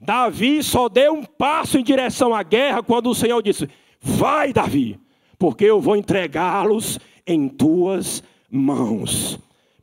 Davi 0.00 0.62
só 0.62 0.88
deu 0.88 1.14
um 1.14 1.24
passo 1.24 1.76
em 1.76 1.82
direção 1.82 2.32
à 2.32 2.44
guerra 2.44 2.80
quando 2.80 3.10
o 3.10 3.14
Senhor 3.14 3.42
disse: 3.42 3.68
Vai, 4.00 4.52
Davi, 4.52 5.00
porque 5.36 5.64
eu 5.64 5.80
vou 5.80 5.96
entregá-los 5.96 7.00
em 7.26 7.48
tuas 7.48 8.22
mãos. 8.48 9.36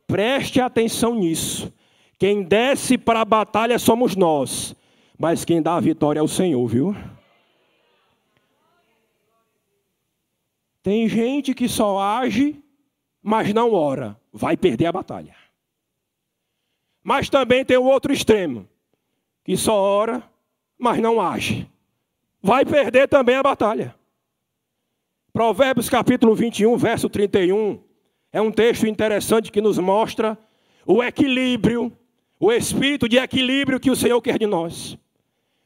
Preste 0.06 0.62
atenção 0.62 1.14
nisso. 1.14 1.70
Quem 2.18 2.42
desce 2.42 2.96
para 2.96 3.20
a 3.20 3.26
batalha 3.26 3.78
somos 3.78 4.16
nós 4.16 4.74
mas 5.18 5.44
quem 5.44 5.60
dá 5.60 5.74
a 5.74 5.80
vitória 5.80 6.20
é 6.20 6.22
o 6.22 6.28
Senhor, 6.28 6.64
viu? 6.68 6.94
Tem 10.80 11.08
gente 11.08 11.52
que 11.54 11.68
só 11.68 11.98
age, 11.98 12.62
mas 13.20 13.52
não 13.52 13.72
ora. 13.72 14.18
Vai 14.32 14.56
perder 14.56 14.86
a 14.86 14.92
batalha. 14.92 15.34
Mas 17.02 17.28
também 17.28 17.64
tem 17.64 17.76
o 17.76 17.84
outro 17.84 18.12
extremo, 18.12 18.68
que 19.44 19.56
só 19.56 19.74
ora, 19.74 20.22
mas 20.78 21.00
não 21.00 21.20
age. 21.20 21.68
Vai 22.40 22.64
perder 22.64 23.08
também 23.08 23.34
a 23.34 23.42
batalha. 23.42 23.94
Provérbios 25.32 25.88
capítulo 25.88 26.34
21, 26.34 26.76
verso 26.76 27.08
31, 27.08 27.82
é 28.32 28.40
um 28.40 28.52
texto 28.52 28.86
interessante 28.86 29.50
que 29.50 29.60
nos 29.60 29.78
mostra 29.78 30.38
o 30.86 31.02
equilíbrio, 31.02 31.92
o 32.38 32.52
espírito 32.52 33.08
de 33.08 33.18
equilíbrio 33.18 33.80
que 33.80 33.90
o 33.90 33.96
Senhor 33.96 34.20
quer 34.22 34.38
de 34.38 34.46
nós. 34.46 34.96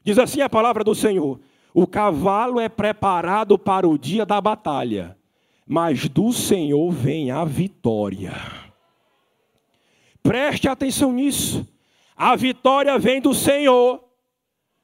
Diz 0.05 0.19
assim 0.19 0.41
a 0.41 0.49
palavra 0.49 0.83
do 0.83 0.95
Senhor: 0.95 1.41
O 1.73 1.87
cavalo 1.87 2.61
é 2.61 2.69
preparado 2.69 3.59
para 3.59 3.89
o 3.89 3.97
dia 3.97 4.27
da 4.27 4.41
batalha, 4.41 5.17
mas 5.67 6.09
do 6.09 6.33
Senhor 6.33 6.91
vem 6.91 7.31
a 7.31 7.45
vitória. 7.45 8.35
Preste 10.23 10.69
atenção 10.69 11.13
nisso. 11.13 11.67
A 12.17 12.37
vitória 12.37 12.99
vem 12.99 13.21
do 13.21 13.35
Senhor, 13.35 14.03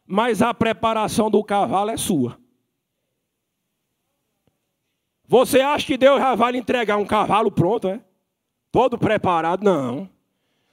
mas 0.07 0.43
a 0.43 0.53
preparação 0.53 1.31
do 1.31 1.45
cavalo 1.45 1.91
é 1.91 1.97
sua. 1.97 2.39
Você 5.27 5.61
acha 5.61 5.87
que 5.87 5.99
Deus 5.99 6.19
já 6.19 6.35
vai 6.35 6.53
lhe 6.53 6.59
entregar 6.59 6.97
um 6.97 7.05
cavalo 7.05 7.53
pronto, 7.53 7.87
é? 7.87 8.01
Todo 8.73 8.99
preparado? 8.99 9.63
Não. 9.63 10.09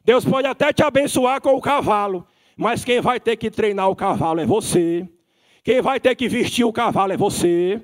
Deus 0.03 0.23
pode 0.23 0.47
até 0.47 0.71
te 0.71 0.81
abençoar 0.81 1.41
com 1.41 1.55
o 1.55 1.61
cavalo, 1.61 2.25
mas 2.55 2.85
quem 2.85 3.01
vai 3.01 3.19
ter 3.19 3.35
que 3.35 3.51
treinar 3.51 3.89
o 3.89 3.95
cavalo 3.95 4.39
é 4.39 4.45
você. 4.45 5.07
Quem 5.63 5.81
vai 5.81 5.99
ter 5.99 6.15
que 6.15 6.27
vestir 6.27 6.63
o 6.63 6.71
cavalo 6.71 7.11
é 7.11 7.17
você. 7.17 7.81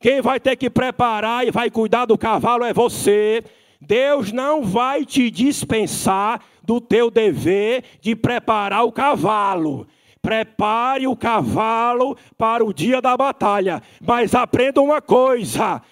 Quem 0.00 0.20
vai 0.20 0.38
ter 0.38 0.56
que 0.56 0.70
preparar 0.70 1.46
e 1.46 1.50
vai 1.50 1.70
cuidar 1.70 2.06
do 2.06 2.16
cavalo 2.16 2.64
é 2.64 2.72
você. 2.72 3.42
Deus 3.80 4.32
não 4.32 4.62
vai 4.62 5.04
te 5.04 5.30
dispensar 5.30 6.40
do 6.62 6.80
teu 6.80 7.10
dever 7.10 7.84
de 8.00 8.16
preparar 8.16 8.84
o 8.84 8.92
cavalo. 8.92 9.86
Prepare 10.22 11.06
o 11.06 11.14
cavalo 11.14 12.16
para 12.38 12.64
o 12.64 12.72
dia 12.72 13.02
da 13.02 13.16
batalha. 13.16 13.82
Mas 14.00 14.34
aprenda 14.34 14.80
uma 14.80 15.02
coisa: 15.02 15.82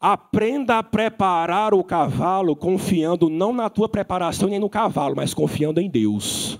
aprenda 0.00 0.78
a 0.78 0.82
preparar 0.82 1.74
o 1.74 1.84
cavalo 1.84 2.56
confiando 2.56 3.28
não 3.28 3.52
na 3.52 3.68
tua 3.68 3.88
preparação 3.88 4.48
nem 4.48 4.58
no 4.58 4.70
cavalo, 4.70 5.14
mas 5.16 5.34
confiando 5.34 5.80
em 5.80 5.90
Deus. 5.90 6.58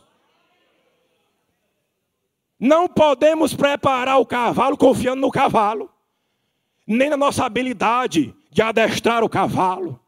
Não 2.59 2.89
podemos 2.89 3.55
preparar 3.55 4.19
o 4.19 4.27
cavalo 4.27 4.77
confiando 4.77 5.21
no 5.21 5.31
cavalo, 5.31 5.91
nem 6.87 7.09
na 7.09 7.17
nossa 7.17 7.45
habilidade 7.45 8.35
de 8.51 8.63
adestrar 8.63 9.23
o 9.23 9.29
cavalo, 9.29 10.01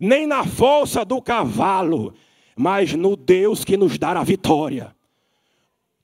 nem 0.00 0.26
na 0.26 0.44
força 0.44 1.04
do 1.04 1.22
cavalo, 1.22 2.14
mas 2.56 2.92
no 2.92 3.16
Deus 3.16 3.64
que 3.64 3.76
nos 3.76 3.98
dá 3.98 4.10
a 4.12 4.24
vitória. 4.24 4.94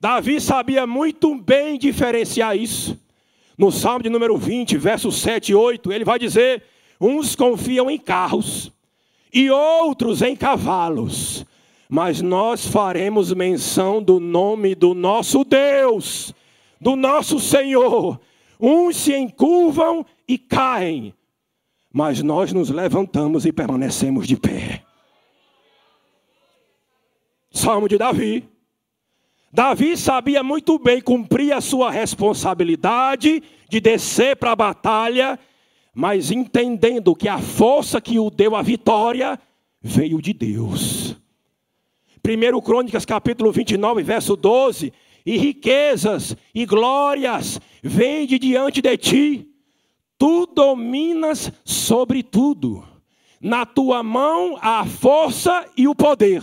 Davi 0.01 0.41
sabia 0.41 0.87
muito 0.87 1.35
bem 1.35 1.77
diferenciar 1.77 2.57
isso. 2.57 2.97
No 3.57 3.73
Salmo 3.73 4.05
de 4.05 4.09
número 4.09 4.37
20, 4.37 4.77
versos 4.77 5.17
7 5.17 5.51
e 5.51 5.55
8, 5.57 5.91
ele 5.91 6.05
vai 6.05 6.19
dizer: 6.19 6.63
Uns 7.01 7.35
confiam 7.35 7.91
em 7.91 7.99
carros 7.99 8.73
e 9.35 9.51
outros 9.51 10.23
em 10.23 10.37
cavalos, 10.37 11.45
mas 11.89 12.21
nós 12.21 12.67
faremos 12.67 13.33
menção 13.33 14.03
do 14.03 14.21
nome 14.21 14.75
do 14.75 14.93
nosso 14.93 15.43
Deus, 15.43 16.35
do 16.79 16.95
nosso 16.95 17.41
Senhor. 17.41 18.21
Uns 18.61 18.97
se 18.97 19.17
encurvam 19.17 20.05
e 20.27 20.37
caem, 20.37 21.15
mas 21.91 22.23
nós 22.23 22.53
nos 22.53 22.69
levantamos 22.69 23.47
e 23.47 23.53
permanecemos 23.53 24.27
de 24.27 24.37
pé. 24.37 24.85
Salmo 27.51 27.89
de 27.89 27.97
Davi. 27.97 28.47
Davi 29.51 29.97
sabia 29.97 30.43
muito 30.43 30.79
bem 30.79 31.01
cumprir 31.01 31.53
a 31.53 31.61
sua 31.63 31.91
responsabilidade 31.91 33.43
de 33.67 33.81
descer 33.81 34.37
para 34.37 34.53
a 34.53 34.57
batalha, 34.57 35.39
mas 35.95 36.31
entendendo 36.31 37.17
que 37.17 37.29
a 37.29 37.39
força 37.39 37.99
que 37.99 38.19
o 38.19 38.29
deu 38.29 38.55
a 38.55 38.61
vitória 38.61 39.41
veio 39.81 40.21
de 40.21 40.35
Deus. 40.35 41.17
1 42.25 42.61
Crônicas 42.61 43.05
capítulo 43.05 43.53
29, 43.53 44.03
verso 44.03 44.37
12, 44.37 44.93
e 45.25 45.37
riquezas 45.37 46.37
e 46.55 46.65
glórias 46.65 47.61
vêm 47.83 48.27
de 48.27 48.39
diante 48.39 48.81
de 48.81 48.97
ti, 48.97 49.49
tu 50.17 50.47
dominas 50.47 51.53
sobre 51.65 52.23
tudo. 52.23 52.83
Na 53.41 53.65
tua 53.65 54.03
mão 54.03 54.57
há 54.61 54.81
a 54.81 54.87
força 54.87 55.65
e 55.77 55.87
o 55.87 55.95
poder. 55.95 56.43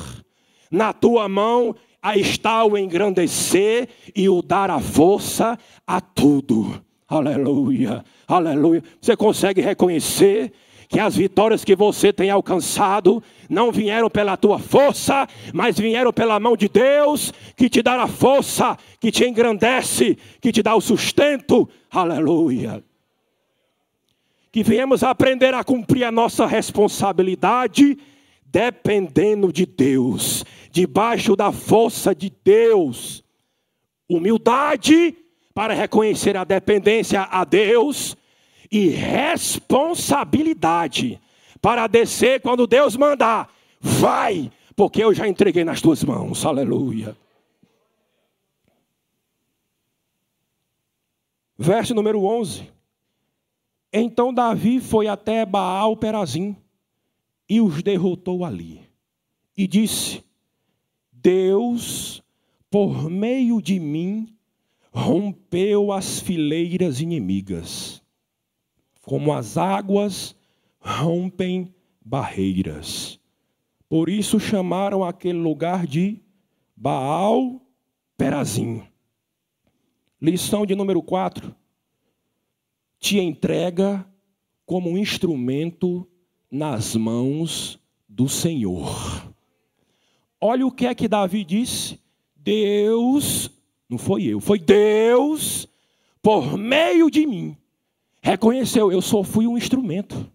Na 0.71 0.93
tua 0.93 1.27
mão 1.27 1.75
está 2.15 2.63
o 2.63 2.77
engrandecer 2.77 3.89
e 4.15 4.29
o 4.29 4.41
dar 4.41 4.69
a 4.69 4.79
força 4.79 5.57
a 5.85 5.99
tudo. 5.99 6.81
Aleluia, 7.07 8.03
aleluia. 8.27 8.83
Você 9.01 9.15
consegue 9.15 9.61
reconhecer 9.61 10.51
que 10.87 10.99
as 10.99 11.15
vitórias 11.15 11.63
que 11.63 11.75
você 11.75 12.13
tem 12.13 12.29
alcançado 12.29 13.21
não 13.49 13.71
vieram 13.71 14.09
pela 14.09 14.37
tua 14.37 14.59
força, 14.59 15.27
mas 15.53 15.79
vieram 15.79 16.13
pela 16.13 16.39
mão 16.39 16.55
de 16.55 16.67
Deus, 16.67 17.33
que 17.55 17.69
te 17.69 17.81
dá 17.81 18.01
a 18.01 18.07
força, 18.07 18.77
que 18.99 19.11
te 19.11 19.25
engrandece, 19.25 20.17
que 20.41 20.51
te 20.51 20.61
dá 20.61 20.75
o 20.75 20.81
sustento. 20.81 21.67
Aleluia. 21.89 22.83
Que 24.51 24.63
viemos 24.63 25.03
aprender 25.03 25.53
a 25.53 25.63
cumprir 25.63 26.03
a 26.03 26.11
nossa 26.11 26.45
responsabilidade 26.45 27.97
dependendo 28.45 29.51
de 29.51 29.65
Deus, 29.65 30.45
debaixo 30.71 31.35
da 31.35 31.51
força 31.51 32.15
de 32.15 32.31
Deus. 32.43 33.21
Humildade 34.07 35.13
para 35.53 35.73
reconhecer 35.73 36.37
a 36.37 36.45
dependência 36.45 37.23
a 37.23 37.43
Deus 37.43 38.15
e 38.71 38.89
responsabilidade 38.89 41.19
para 41.61 41.87
descer 41.87 42.41
quando 42.41 42.67
Deus 42.67 42.95
mandar. 42.95 43.51
Vai, 43.79 44.51
porque 44.75 45.03
eu 45.03 45.13
já 45.13 45.27
entreguei 45.27 45.63
nas 45.63 45.81
tuas 45.81 46.03
mãos. 46.03 46.45
Aleluia. 46.45 47.17
Verso 51.57 51.95
número 51.95 52.23
11. 52.23 52.69
Então 53.91 54.33
Davi 54.33 54.81
foi 54.81 55.07
até 55.07 55.45
Baal 55.45 55.95
Perazim 55.95 56.55
e 57.47 57.61
os 57.61 57.81
derrotou 57.81 58.43
ali. 58.43 58.81
E 59.55 59.67
disse: 59.67 60.23
Deus, 61.11 62.21
por 62.69 63.09
meio 63.09 63.61
de 63.61 63.79
mim, 63.79 64.35
rompeu 64.91 65.91
as 65.91 66.19
fileiras 66.19 66.99
inimigas, 66.99 68.01
como 69.05 69.31
as 69.31 69.55
águas 69.55 70.35
rompem 70.79 71.73
barreiras. 72.03 73.19
Por 73.87 74.09
isso 74.09 74.39
chamaram 74.39 75.03
aquele 75.03 75.37
lugar 75.37 75.85
de 75.85 76.19
Baal 76.75 77.61
Perazim. 78.17 78.83
Lição 80.19 80.65
de 80.65 80.75
número 80.75 81.03
4. 81.03 81.55
Te 82.99 83.19
entrega 83.19 84.05
como 84.65 84.89
um 84.89 84.97
instrumento 84.97 86.07
nas 86.49 86.95
mãos 86.95 87.79
do 88.09 88.27
Senhor. 88.27 89.31
Olha 90.41 90.65
o 90.65 90.71
que 90.71 90.87
é 90.87 90.95
que 90.95 91.07
Davi 91.07 91.43
disse: 91.43 91.99
Deus, 92.35 93.51
não 93.87 93.99
foi 93.99 94.23
eu, 94.23 94.39
foi 94.39 94.57
Deus, 94.57 95.67
por 96.23 96.57
meio 96.57 97.11
de 97.11 97.27
mim, 97.27 97.55
reconheceu, 98.25 98.91
eu 98.91 99.03
só 99.03 99.21
fui 99.21 99.45
um 99.45 99.55
instrumento. 99.55 100.27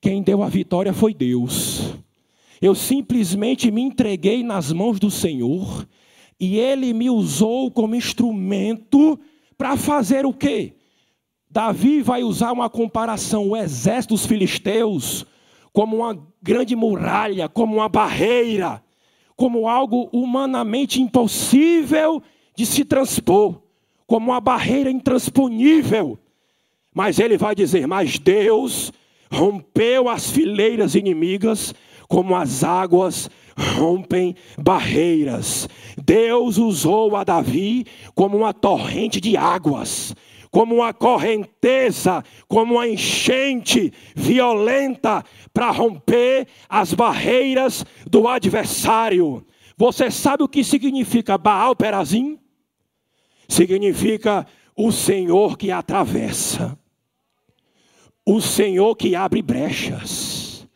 Quem 0.00 0.22
deu 0.22 0.40
a 0.40 0.48
vitória 0.48 0.92
foi 0.92 1.12
Deus. 1.12 1.94
Eu 2.60 2.76
simplesmente 2.76 3.72
me 3.72 3.82
entreguei 3.82 4.44
nas 4.44 4.70
mãos 4.70 5.00
do 5.00 5.10
Senhor 5.10 5.84
e 6.38 6.60
Ele 6.60 6.92
me 6.92 7.10
usou 7.10 7.72
como 7.72 7.96
instrumento 7.96 9.18
para 9.58 9.76
fazer 9.76 10.24
o 10.24 10.32
quê? 10.32 10.76
Davi 11.50 12.00
vai 12.02 12.22
usar 12.22 12.52
uma 12.52 12.70
comparação, 12.70 13.48
o 13.48 13.56
exército 13.56 14.14
dos 14.14 14.24
filisteus, 14.24 15.26
como 15.72 15.96
uma 15.96 16.16
grande 16.40 16.76
muralha, 16.76 17.48
como 17.48 17.74
uma 17.74 17.88
barreira, 17.88 18.80
como 19.34 19.68
algo 19.68 20.08
humanamente 20.12 21.02
impossível 21.02 22.22
de 22.54 22.64
se 22.64 22.84
transpor, 22.84 23.60
como 24.06 24.30
uma 24.30 24.40
barreira 24.40 24.88
intransponível. 24.88 26.21
Mas 26.94 27.18
ele 27.18 27.36
vai 27.36 27.54
dizer: 27.54 27.86
Mas 27.86 28.18
Deus 28.18 28.92
rompeu 29.30 30.08
as 30.08 30.30
fileiras 30.30 30.94
inimigas, 30.94 31.74
como 32.08 32.36
as 32.36 32.62
águas 32.62 33.30
rompem 33.56 34.34
barreiras. 34.58 35.68
Deus 36.04 36.58
usou 36.58 37.16
a 37.16 37.24
Davi 37.24 37.86
como 38.14 38.36
uma 38.36 38.52
torrente 38.52 39.20
de 39.20 39.36
águas 39.36 40.14
como 40.52 40.74
uma 40.74 40.92
correnteza, 40.92 42.22
como 42.46 42.74
uma 42.74 42.86
enchente 42.86 43.90
violenta 44.14 45.24
para 45.52 45.70
romper 45.70 46.46
as 46.68 46.92
barreiras 46.92 47.86
do 48.06 48.28
adversário. 48.28 49.44
Você 49.78 50.10
sabe 50.10 50.44
o 50.44 50.48
que 50.48 50.62
significa 50.62 51.38
Baal 51.38 51.74
Perazim? 51.74 52.38
Significa 53.48 54.46
o 54.76 54.92
Senhor 54.92 55.56
que 55.56 55.70
atravessa, 55.70 56.78
o 58.24 58.40
Senhor 58.40 58.96
que 58.96 59.14
abre 59.14 59.42
brechas, 59.42 60.66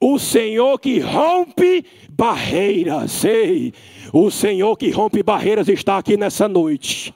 o 0.00 0.18
Senhor 0.18 0.78
que 0.78 1.00
rompe 1.00 1.84
barreiras. 2.10 3.24
Ei, 3.24 3.72
o 4.12 4.30
Senhor 4.30 4.76
que 4.76 4.90
rompe 4.90 5.22
barreiras 5.22 5.68
está 5.68 5.98
aqui 5.98 6.16
nessa 6.16 6.46
noite. 6.46 7.14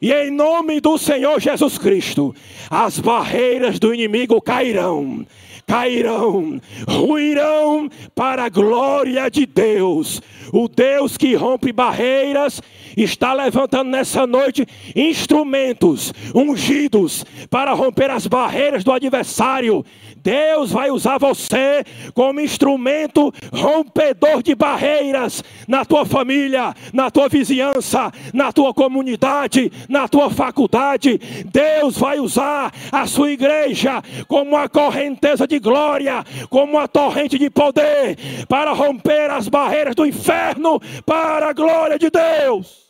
E 0.00 0.12
em 0.12 0.30
nome 0.30 0.80
do 0.80 0.98
Senhor 0.98 1.40
Jesus 1.40 1.78
Cristo, 1.78 2.34
as 2.68 2.98
barreiras 2.98 3.78
do 3.78 3.94
inimigo 3.94 4.38
cairão, 4.38 5.26
cairão, 5.66 6.60
ruirão 6.86 7.88
para 8.14 8.44
a 8.44 8.48
glória 8.50 9.30
de 9.30 9.46
Deus. 9.46 10.20
O 10.52 10.68
Deus 10.68 11.16
que 11.16 11.34
rompe 11.34 11.72
barreiras 11.72 12.60
está 12.96 13.32
levantando 13.32 13.90
nessa 13.90 14.26
noite 14.26 14.66
instrumentos 14.94 16.12
ungidos 16.34 17.24
para 17.50 17.72
romper 17.72 18.10
as 18.10 18.26
barreiras 18.26 18.84
do 18.84 18.92
adversário. 18.92 19.84
Deus 20.24 20.72
vai 20.72 20.90
usar 20.90 21.18
você 21.18 21.84
como 22.14 22.40
instrumento 22.40 23.32
rompedor 23.52 24.42
de 24.42 24.54
barreiras 24.54 25.44
na 25.68 25.84
tua 25.84 26.06
família, 26.06 26.74
na 26.94 27.10
tua 27.10 27.28
vizinhança, 27.28 28.10
na 28.32 28.50
tua 28.50 28.72
comunidade, 28.72 29.70
na 29.86 30.08
tua 30.08 30.30
faculdade. 30.30 31.20
Deus 31.44 31.98
vai 31.98 32.18
usar 32.20 32.72
a 32.90 33.06
sua 33.06 33.32
igreja 33.32 34.02
como 34.26 34.52
uma 34.52 34.66
correnteza 34.66 35.46
de 35.46 35.58
glória, 35.58 36.24
como 36.48 36.72
uma 36.72 36.88
torrente 36.88 37.38
de 37.38 37.50
poder 37.50 38.16
para 38.48 38.72
romper 38.72 39.30
as 39.30 39.46
barreiras 39.46 39.94
do 39.94 40.06
inferno 40.06 40.80
para 41.04 41.50
a 41.50 41.52
glória 41.52 41.98
de 41.98 42.08
Deus. 42.08 42.83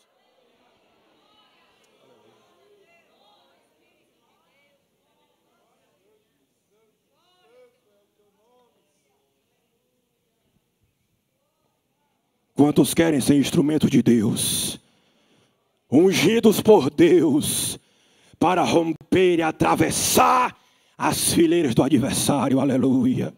Quantos 12.55 12.95
querem 12.95 13.21
ser 13.21 13.37
instrumento 13.37 13.91
de 13.91 14.01
Deus? 14.01 14.81
Ungidos 15.91 16.61
por 16.61 16.89
Deus 16.89 17.79
para 18.39 18.63
romper 18.63 19.39
e 19.39 19.43
atravessar 19.43 20.57
as 20.97 21.33
fileiras 21.33 21.75
do 21.75 21.83
adversário. 21.83 22.61
Aleluia. 22.61 23.35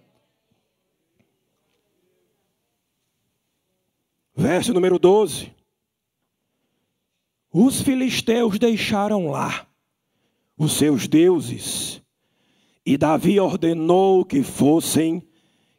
Verso 4.35 4.75
número 4.75 4.99
12. 4.99 5.51
Os 7.51 7.81
filisteus 7.81 8.59
deixaram 8.59 9.29
lá 9.29 9.67
os 10.59 10.73
seus 10.73 11.09
deuses, 11.09 12.03
e 12.85 12.99
Davi 12.99 13.41
ordenou 13.41 14.25
que 14.25 14.43
fossem 14.43 15.27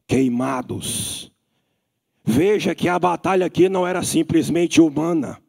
queimados. 0.07 1.31
Veja 2.29 2.75
que 2.75 2.89
a 2.89 2.99
batalha 2.99 3.45
aqui 3.45 3.69
não 3.69 3.87
era 3.87 4.03
simplesmente 4.03 4.81
humana, 4.81 5.41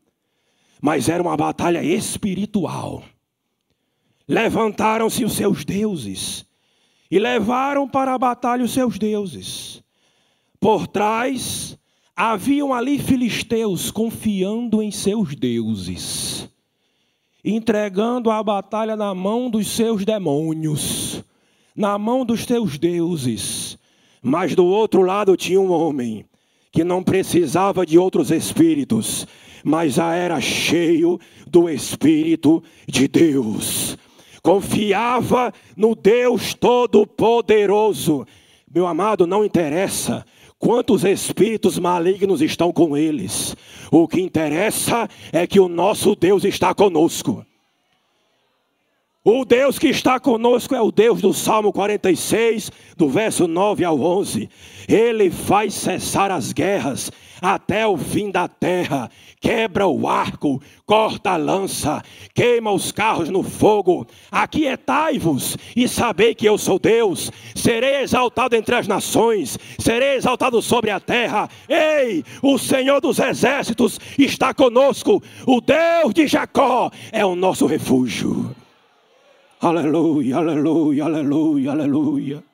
mas 0.80 1.08
era 1.08 1.20
uma 1.20 1.36
batalha 1.36 1.82
espiritual. 1.82 3.02
Levantaram-se 4.28 5.24
os 5.24 5.32
seus 5.32 5.64
deuses 5.64 6.46
e 7.10 7.18
levaram 7.18 7.88
para 7.88 8.14
a 8.14 8.18
batalha 8.18 8.64
os 8.64 8.72
seus 8.72 8.96
deuses. 8.96 9.82
Por 10.60 10.86
trás 10.86 11.76
haviam 12.14 12.72
ali 12.72 13.00
filisteus 13.00 13.90
confiando 13.90 14.80
em 14.80 14.92
seus 14.92 15.34
deuses, 15.34 16.48
entregando 17.44 18.30
a 18.30 18.40
batalha 18.40 18.94
na 18.94 19.12
mão 19.16 19.50
dos 19.50 19.66
seus 19.66 20.04
demônios, 20.04 21.24
na 21.74 21.98
mão 21.98 22.24
dos 22.24 22.44
seus 22.44 22.78
deuses. 22.78 23.76
Mas 24.22 24.54
do 24.54 24.64
outro 24.64 25.02
lado 25.02 25.36
tinha 25.36 25.60
um 25.60 25.72
homem 25.72 26.24
que 26.78 26.84
não 26.84 27.02
precisava 27.02 27.84
de 27.84 27.98
outros 27.98 28.30
espíritos, 28.30 29.26
mas 29.64 29.94
já 29.94 30.14
era 30.14 30.40
cheio 30.40 31.18
do 31.44 31.68
Espírito 31.68 32.62
de 32.86 33.08
Deus. 33.08 33.98
Confiava 34.44 35.52
no 35.76 35.96
Deus 35.96 36.54
Todo-Poderoso. 36.54 38.24
Meu 38.72 38.86
amado, 38.86 39.26
não 39.26 39.44
interessa 39.44 40.24
quantos 40.56 41.02
espíritos 41.02 41.80
malignos 41.80 42.40
estão 42.40 42.72
com 42.72 42.96
eles. 42.96 43.56
O 43.90 44.06
que 44.06 44.20
interessa 44.20 45.08
é 45.32 45.48
que 45.48 45.58
o 45.58 45.66
nosso 45.66 46.14
Deus 46.14 46.44
está 46.44 46.72
conosco. 46.72 47.44
O 49.24 49.44
Deus 49.44 49.80
que 49.80 49.88
está 49.88 50.20
conosco 50.20 50.76
é 50.76 50.80
o 50.80 50.92
Deus 50.92 51.20
do 51.20 51.34
Salmo 51.34 51.72
46, 51.72 52.70
do 52.96 53.08
verso 53.08 53.48
9 53.48 53.84
ao 53.84 54.00
11. 54.00 54.48
Ele 54.88 55.28
faz 55.28 55.74
cessar 55.74 56.30
as 56.30 56.52
guerras 56.52 57.10
até 57.42 57.84
o 57.84 57.96
fim 57.96 58.30
da 58.30 58.46
terra, 58.46 59.10
quebra 59.40 59.88
o 59.88 60.08
arco, 60.08 60.62
corta 60.86 61.32
a 61.32 61.36
lança, 61.36 62.00
queima 62.32 62.70
os 62.70 62.92
carros 62.92 63.28
no 63.28 63.42
fogo. 63.42 64.06
Aquietai-vos 64.30 65.56
e 65.74 65.88
sabei 65.88 66.32
que 66.32 66.46
eu 66.46 66.56
sou 66.56 66.78
Deus. 66.78 67.30
Serei 67.56 68.02
exaltado 68.02 68.54
entre 68.54 68.76
as 68.76 68.86
nações, 68.86 69.58
serei 69.80 70.14
exaltado 70.14 70.62
sobre 70.62 70.90
a 70.90 71.00
terra. 71.00 71.50
Ei, 71.68 72.24
o 72.40 72.56
Senhor 72.56 73.00
dos 73.00 73.18
exércitos 73.18 73.98
está 74.16 74.54
conosco. 74.54 75.20
O 75.44 75.60
Deus 75.60 76.14
de 76.14 76.28
Jacó 76.28 76.88
é 77.10 77.26
o 77.26 77.34
nosso 77.34 77.66
refúgio. 77.66 78.54
Aleluia, 79.60 80.36
aleluia, 80.36 81.04
aleluia, 81.04 81.72
aleluia. 81.72 82.44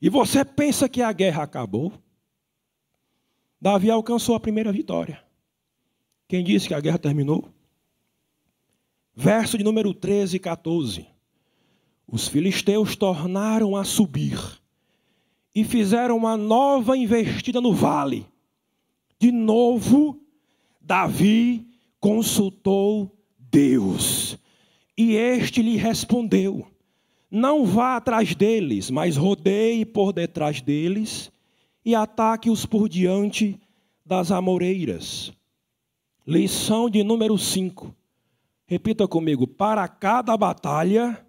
E 0.00 0.08
você 0.08 0.44
pensa 0.46 0.88
que 0.88 1.02
a 1.02 1.12
guerra 1.12 1.42
acabou? 1.42 1.92
Davi 3.60 3.90
alcançou 3.90 4.34
a 4.34 4.40
primeira 4.40 4.72
vitória. 4.72 5.22
Quem 6.26 6.42
disse 6.42 6.68
que 6.68 6.74
a 6.74 6.80
guerra 6.80 6.98
terminou? 6.98 7.52
Verso 9.14 9.58
de 9.58 9.62
número 9.62 9.92
13 9.92 10.36
e 10.36 10.40
14. 10.40 11.06
Os 12.06 12.26
filisteus 12.28 12.96
tornaram 12.96 13.76
a 13.76 13.84
subir 13.84 14.61
e 15.54 15.64
fizeram 15.64 16.16
uma 16.16 16.36
nova 16.36 16.96
investida 16.96 17.60
no 17.60 17.72
vale. 17.72 18.26
De 19.18 19.30
novo, 19.30 20.20
Davi 20.80 21.66
consultou 22.00 23.16
Deus. 23.38 24.36
E 24.96 25.14
este 25.14 25.62
lhe 25.62 25.76
respondeu: 25.76 26.66
Não 27.30 27.64
vá 27.64 27.96
atrás 27.96 28.34
deles, 28.34 28.90
mas 28.90 29.16
rodeie 29.16 29.84
por 29.84 30.12
detrás 30.12 30.60
deles 30.60 31.30
e 31.84 31.94
ataque-os 31.94 32.66
por 32.66 32.88
diante 32.88 33.60
das 34.04 34.30
amoreiras. 34.30 35.32
Lição 36.26 36.88
de 36.88 37.02
número 37.02 37.36
5. 37.36 37.94
Repita 38.66 39.06
comigo: 39.06 39.46
para 39.46 39.86
cada 39.88 40.36
batalha 40.36 41.24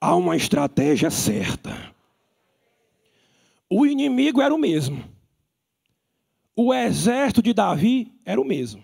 há 0.00 0.14
uma 0.14 0.36
estratégia 0.36 1.10
certa. 1.10 1.93
O 3.70 3.86
inimigo 3.86 4.40
era 4.40 4.54
o 4.54 4.58
mesmo. 4.58 5.04
O 6.56 6.72
exército 6.72 7.42
de 7.42 7.52
Davi 7.52 8.12
era 8.24 8.40
o 8.40 8.44
mesmo. 8.44 8.82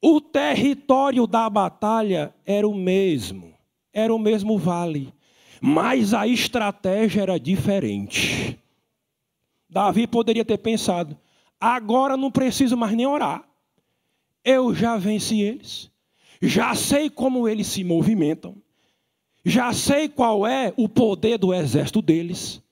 O 0.00 0.20
território 0.20 1.26
da 1.26 1.48
batalha 1.48 2.34
era 2.44 2.68
o 2.68 2.74
mesmo. 2.74 3.54
Era 3.92 4.14
o 4.14 4.18
mesmo 4.18 4.58
vale. 4.58 5.12
Mas 5.60 6.12
a 6.12 6.26
estratégia 6.28 7.22
era 7.22 7.40
diferente. 7.40 8.58
Davi 9.68 10.06
poderia 10.06 10.44
ter 10.44 10.58
pensado: 10.58 11.18
agora 11.58 12.16
não 12.16 12.30
preciso 12.30 12.76
mais 12.76 12.94
nem 12.94 13.06
orar. 13.06 13.48
Eu 14.44 14.74
já 14.74 14.96
venci 14.96 15.40
eles. 15.40 15.90
Já 16.40 16.74
sei 16.74 17.08
como 17.08 17.48
eles 17.48 17.66
se 17.66 17.82
movimentam. 17.82 18.56
Já 19.44 19.72
sei 19.72 20.08
qual 20.08 20.46
é 20.46 20.72
o 20.76 20.88
poder 20.88 21.38
do 21.38 21.52
exército 21.52 22.02
deles. 22.02 22.62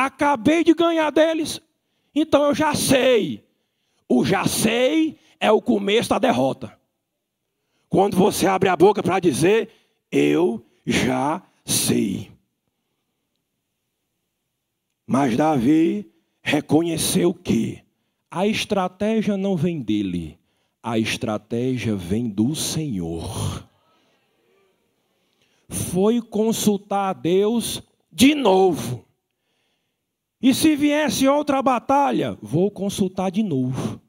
Acabei 0.00 0.62
de 0.62 0.74
ganhar 0.74 1.10
deles, 1.10 1.60
então 2.14 2.44
eu 2.44 2.54
já 2.54 2.72
sei. 2.72 3.44
O 4.08 4.24
já 4.24 4.46
sei 4.46 5.18
é 5.40 5.50
o 5.50 5.60
começo 5.60 6.10
da 6.10 6.20
derrota. 6.20 6.78
Quando 7.88 8.16
você 8.16 8.46
abre 8.46 8.68
a 8.68 8.76
boca 8.76 9.02
para 9.02 9.18
dizer, 9.18 9.68
eu 10.12 10.64
já 10.86 11.42
sei. 11.64 12.30
Mas 15.04 15.36
Davi 15.36 16.08
reconheceu 16.42 17.34
que 17.34 17.82
a 18.30 18.46
estratégia 18.46 19.36
não 19.36 19.56
vem 19.56 19.80
dele, 19.82 20.38
a 20.80 20.96
estratégia 20.96 21.96
vem 21.96 22.28
do 22.28 22.54
Senhor. 22.54 23.68
Foi 25.68 26.22
consultar 26.22 27.10
a 27.10 27.12
Deus 27.12 27.82
de 28.12 28.36
novo. 28.36 29.07
E 30.40 30.54
se 30.54 30.76
viesse 30.76 31.26
outra 31.26 31.60
batalha, 31.60 32.38
vou 32.40 32.70
consultar 32.70 33.30
de 33.30 33.42
novo. 33.42 34.00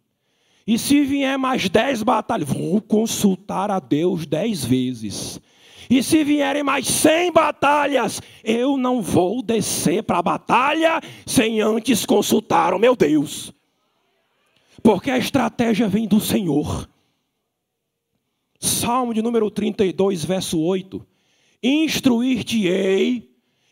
E 0.65 0.77
se 0.77 1.03
vier 1.03 1.37
mais 1.37 1.67
dez 1.67 2.03
batalhas, 2.03 2.47
vou 2.47 2.79
consultar 2.79 3.71
a 3.71 3.79
Deus 3.79 4.27
dez 4.27 4.63
vezes. 4.63 5.41
E 5.89 6.03
se 6.03 6.23
vierem 6.23 6.61
mais 6.61 6.85
cem 6.85 7.31
batalhas, 7.31 8.21
eu 8.43 8.77
não 8.77 9.01
vou 9.01 9.41
descer 9.41 10.03
para 10.03 10.19
a 10.19 10.21
batalha 10.21 11.01
sem 11.25 11.59
antes 11.61 12.05
consultar 12.05 12.75
o 12.75 12.79
meu 12.79 12.95
Deus. 12.95 13.51
Porque 14.83 15.09
a 15.09 15.17
estratégia 15.17 15.87
vem 15.87 16.07
do 16.07 16.19
Senhor. 16.19 16.87
Salmo 18.59 19.15
de 19.15 19.23
número 19.23 19.49
32, 19.49 20.23
verso 20.23 20.59
8: 20.59 21.03
Instruir-te-ei 21.63 23.27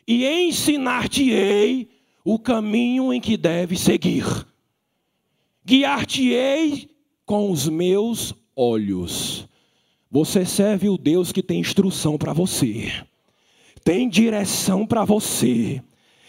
e 0.08 0.26
ensinar-te-ei 0.26 1.88
o 2.30 2.38
caminho 2.38 3.10
em 3.10 3.22
que 3.22 3.38
deves 3.38 3.80
seguir. 3.80 4.22
Guiar-te-ei 5.64 6.90
com 7.24 7.50
os 7.50 7.66
meus 7.66 8.34
olhos. 8.54 9.48
Você 10.10 10.44
serve 10.44 10.90
o 10.90 10.98
Deus 10.98 11.32
que 11.32 11.42
tem 11.42 11.60
instrução 11.60 12.18
para 12.18 12.34
você, 12.34 12.92
tem 13.82 14.10
direção 14.10 14.86
para 14.86 15.06
você. 15.06 15.82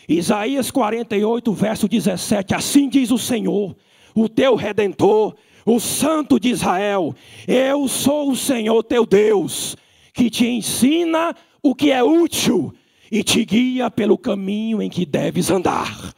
Isaías 0.07 0.71
48, 0.71 1.51
verso 1.51 1.85
17: 1.85 2.55
Assim 2.55 2.87
diz 2.87 3.11
o 3.11 3.17
Senhor, 3.17 3.75
o 4.15 4.29
teu 4.29 4.55
redentor, 4.55 5.35
o 5.65 5.81
Santo 5.81 6.39
de 6.39 6.47
Israel: 6.47 7.13
Eu 7.45 7.89
sou 7.89 8.31
o 8.31 8.37
Senhor 8.37 8.83
teu 8.83 9.05
Deus, 9.05 9.75
que 10.13 10.29
te 10.29 10.47
ensina 10.47 11.35
o 11.61 11.75
que 11.75 11.91
é 11.91 12.01
útil 12.01 12.73
e 13.11 13.23
te 13.23 13.43
guia 13.43 13.89
pelo 13.89 14.17
caminho 14.17 14.81
em 14.81 14.89
que 14.89 15.05
deves 15.05 15.49
andar. 15.49 16.13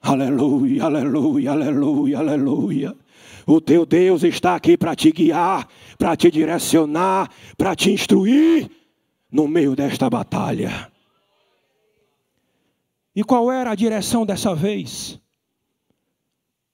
Aleluia, 0.00 0.84
aleluia, 0.84 1.52
aleluia, 1.52 2.18
aleluia. 2.18 2.96
O 3.46 3.60
teu 3.60 3.84
Deus 3.84 4.22
está 4.22 4.54
aqui 4.54 4.76
para 4.76 4.94
te 4.94 5.10
guiar, 5.10 5.68
para 5.98 6.16
te 6.16 6.30
direcionar, 6.30 7.30
para 7.56 7.74
te 7.74 7.90
instruir 7.90 8.70
no 9.30 9.46
meio 9.46 9.76
desta 9.76 10.08
batalha. 10.08 10.90
E 13.14 13.24
qual 13.24 13.50
era 13.50 13.70
a 13.70 13.74
direção 13.74 14.26
dessa 14.26 14.54
vez? 14.54 15.20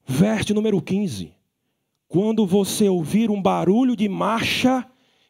Verso 0.07 0.53
número 0.53 0.81
15. 0.83 1.33
Quando 2.09 2.47
você 2.47 2.89
ouvir 2.89 3.31
um 3.31 3.41
barulho 3.41 3.97
de 3.97 4.09
marcha 4.09 4.87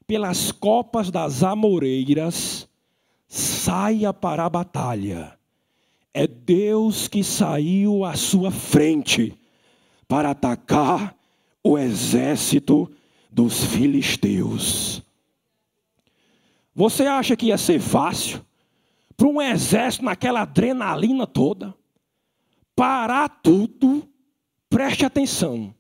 pelas 0.07 0.51
copas 0.51 1.11
das 1.11 1.43
amoreiras, 1.43 2.69
saia 3.33 4.13
para 4.13 4.45
a 4.45 4.51
batalha. 4.51 5.39
É 6.13 6.27
Deus 6.27 7.09
que 7.09 7.25
saiu 7.25 8.05
à 8.05 8.15
sua 8.15 8.51
frente 8.51 9.35
para 10.07 10.33
atacar 10.33 11.17
o 11.65 11.79
exército 11.79 12.93
dos 13.31 13.65
filisteus. 13.65 15.03
Você 16.75 17.07
acha 17.07 17.35
que 17.35 17.47
ia 17.47 17.57
ser 17.57 17.81
fácil 17.81 18.45
para 19.17 19.27
um 19.27 19.41
exército 19.41 20.05
naquela 20.05 20.43
adrenalina 20.43 21.27
toda 21.27 21.75
parar 22.77 23.31
tudo? 23.43 24.07
Preste 24.69 25.07
atenção. 25.07 25.75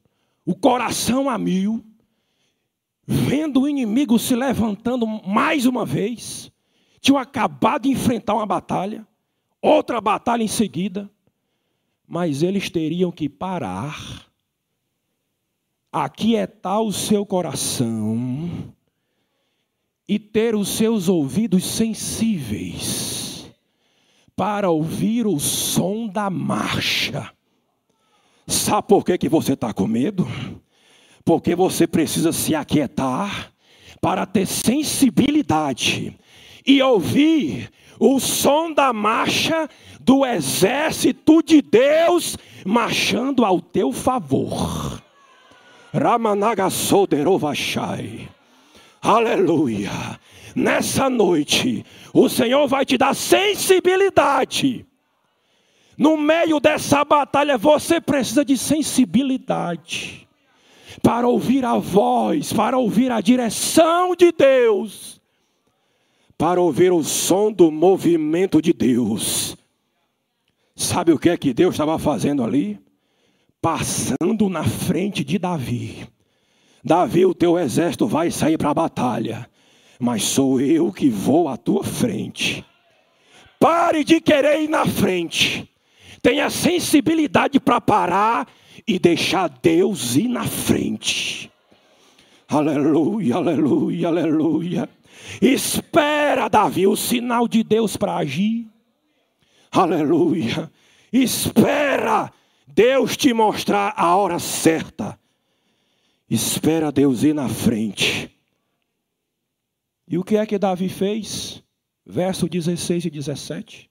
O 0.46 0.54
coração 0.54 1.28
a 1.28 1.36
mil, 1.36 1.84
vendo 3.06 3.62
o 3.62 3.68
inimigo 3.68 4.18
se 4.18 4.34
levantando 4.34 5.06
mais 5.06 5.66
uma 5.66 5.84
vez, 5.84 6.51
tinham 7.02 7.18
acabado 7.18 7.82
de 7.82 7.90
enfrentar 7.90 8.32
uma 8.34 8.46
batalha, 8.46 9.06
outra 9.60 10.00
batalha 10.00 10.44
em 10.44 10.48
seguida, 10.48 11.10
mas 12.06 12.44
eles 12.44 12.70
teriam 12.70 13.10
que 13.10 13.28
parar, 13.28 14.30
aquietar 15.90 16.80
o 16.80 16.92
seu 16.92 17.26
coração 17.26 18.72
e 20.08 20.16
ter 20.16 20.54
os 20.54 20.68
seus 20.68 21.08
ouvidos 21.08 21.64
sensíveis 21.64 23.50
para 24.36 24.70
ouvir 24.70 25.26
o 25.26 25.40
som 25.40 26.06
da 26.06 26.30
marcha. 26.30 27.32
Sabe 28.46 28.86
por 28.86 29.04
que, 29.04 29.18
que 29.18 29.28
você 29.28 29.54
está 29.54 29.72
com 29.74 29.88
medo? 29.88 30.24
Porque 31.24 31.56
você 31.56 31.84
precisa 31.84 32.30
se 32.32 32.54
aquietar 32.54 33.52
para 34.00 34.24
ter 34.24 34.46
sensibilidade 34.46 36.16
e 36.66 36.82
ouvir 36.82 37.70
o 37.98 38.18
som 38.18 38.72
da 38.72 38.90
marcha 38.92 39.68
do 40.00 40.26
exército 40.26 41.42
de 41.42 41.62
Deus 41.62 42.36
marchando 42.64 43.44
ao 43.44 43.60
teu 43.60 43.92
favor. 43.92 45.00
Ramanagassoderovachai. 45.94 48.28
Aleluia. 49.00 50.18
Nessa 50.54 51.08
noite, 51.08 51.82
o 52.12 52.28
Senhor 52.28 52.68
vai 52.68 52.84
te 52.84 52.98
dar 52.98 53.14
sensibilidade. 53.14 54.84
No 55.96 56.16
meio 56.16 56.58
dessa 56.58 57.04
batalha, 57.04 57.56
você 57.56 58.00
precisa 58.00 58.44
de 58.44 58.58
sensibilidade 58.58 60.26
para 61.02 61.28
ouvir 61.28 61.64
a 61.64 61.78
voz, 61.78 62.52
para 62.52 62.76
ouvir 62.76 63.12
a 63.12 63.20
direção 63.20 64.16
de 64.16 64.32
Deus 64.32 65.21
para 66.42 66.60
ouvir 66.60 66.92
o 66.92 67.04
som 67.04 67.52
do 67.52 67.70
movimento 67.70 68.60
de 68.60 68.72
Deus. 68.72 69.56
Sabe 70.74 71.12
o 71.12 71.18
que 71.18 71.28
é 71.28 71.36
que 71.36 71.54
Deus 71.54 71.72
estava 71.72 71.96
fazendo 72.00 72.42
ali? 72.42 72.80
Passando 73.60 74.48
na 74.48 74.64
frente 74.64 75.22
de 75.22 75.38
Davi. 75.38 76.04
Davi, 76.82 77.24
o 77.24 77.32
teu 77.32 77.56
exército 77.56 78.08
vai 78.08 78.28
sair 78.32 78.58
para 78.58 78.70
a 78.70 78.74
batalha, 78.74 79.48
mas 80.00 80.24
sou 80.24 80.60
eu 80.60 80.92
que 80.92 81.08
vou 81.08 81.46
à 81.46 81.56
tua 81.56 81.84
frente. 81.84 82.64
Pare 83.60 84.02
de 84.02 84.20
querer 84.20 84.62
ir 84.62 84.68
na 84.68 84.84
frente. 84.84 85.70
Tenha 86.20 86.50
sensibilidade 86.50 87.60
para 87.60 87.80
parar 87.80 88.48
e 88.84 88.98
deixar 88.98 89.48
Deus 89.48 90.16
ir 90.16 90.26
na 90.26 90.42
frente. 90.42 91.48
Aleluia, 92.48 93.36
aleluia, 93.36 94.08
aleluia. 94.08 94.88
Espera, 95.40 96.48
Davi, 96.48 96.86
o 96.86 96.96
sinal 96.96 97.48
de 97.48 97.62
Deus 97.62 97.96
para 97.96 98.16
agir. 98.16 98.68
Aleluia. 99.70 100.70
Espera 101.12 102.32
Deus 102.66 103.16
te 103.16 103.32
mostrar 103.34 103.92
a 103.96 104.16
hora 104.16 104.38
certa. 104.38 105.18
Espera 106.28 106.90
Deus 106.90 107.22
ir 107.22 107.34
na 107.34 107.48
frente. 107.48 108.30
E 110.08 110.16
o 110.16 110.24
que 110.24 110.36
é 110.36 110.46
que 110.46 110.58
Davi 110.58 110.88
fez? 110.88 111.62
Verso 112.04 112.48
16 112.48 113.04
e 113.04 113.10
17. 113.10 113.90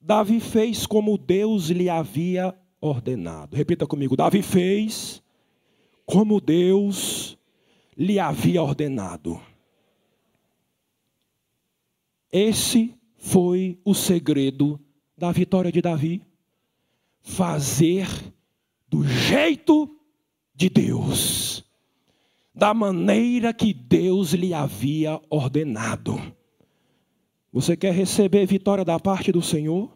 Davi 0.00 0.40
fez 0.40 0.86
como 0.86 1.16
Deus 1.16 1.68
lhe 1.68 1.88
havia 1.88 2.54
ordenado. 2.80 3.56
Repita 3.56 3.86
comigo: 3.86 4.16
Davi 4.16 4.42
fez 4.42 5.22
como 6.04 6.40
Deus 6.40 7.38
lhe 7.96 8.18
havia 8.18 8.62
ordenado. 8.62 9.40
Esse 12.32 12.94
foi 13.18 13.78
o 13.84 13.94
segredo 13.94 14.80
da 15.16 15.30
vitória 15.30 15.70
de 15.70 15.82
Davi. 15.82 16.22
Fazer 17.20 18.08
do 18.88 19.04
jeito 19.04 19.94
de 20.54 20.68
Deus, 20.68 21.64
da 22.54 22.74
maneira 22.74 23.52
que 23.52 23.72
Deus 23.72 24.32
lhe 24.32 24.52
havia 24.52 25.20
ordenado. 25.30 26.20
Você 27.52 27.76
quer 27.76 27.92
receber 27.92 28.46
vitória 28.46 28.84
da 28.84 28.98
parte 28.98 29.30
do 29.30 29.42
Senhor? 29.42 29.92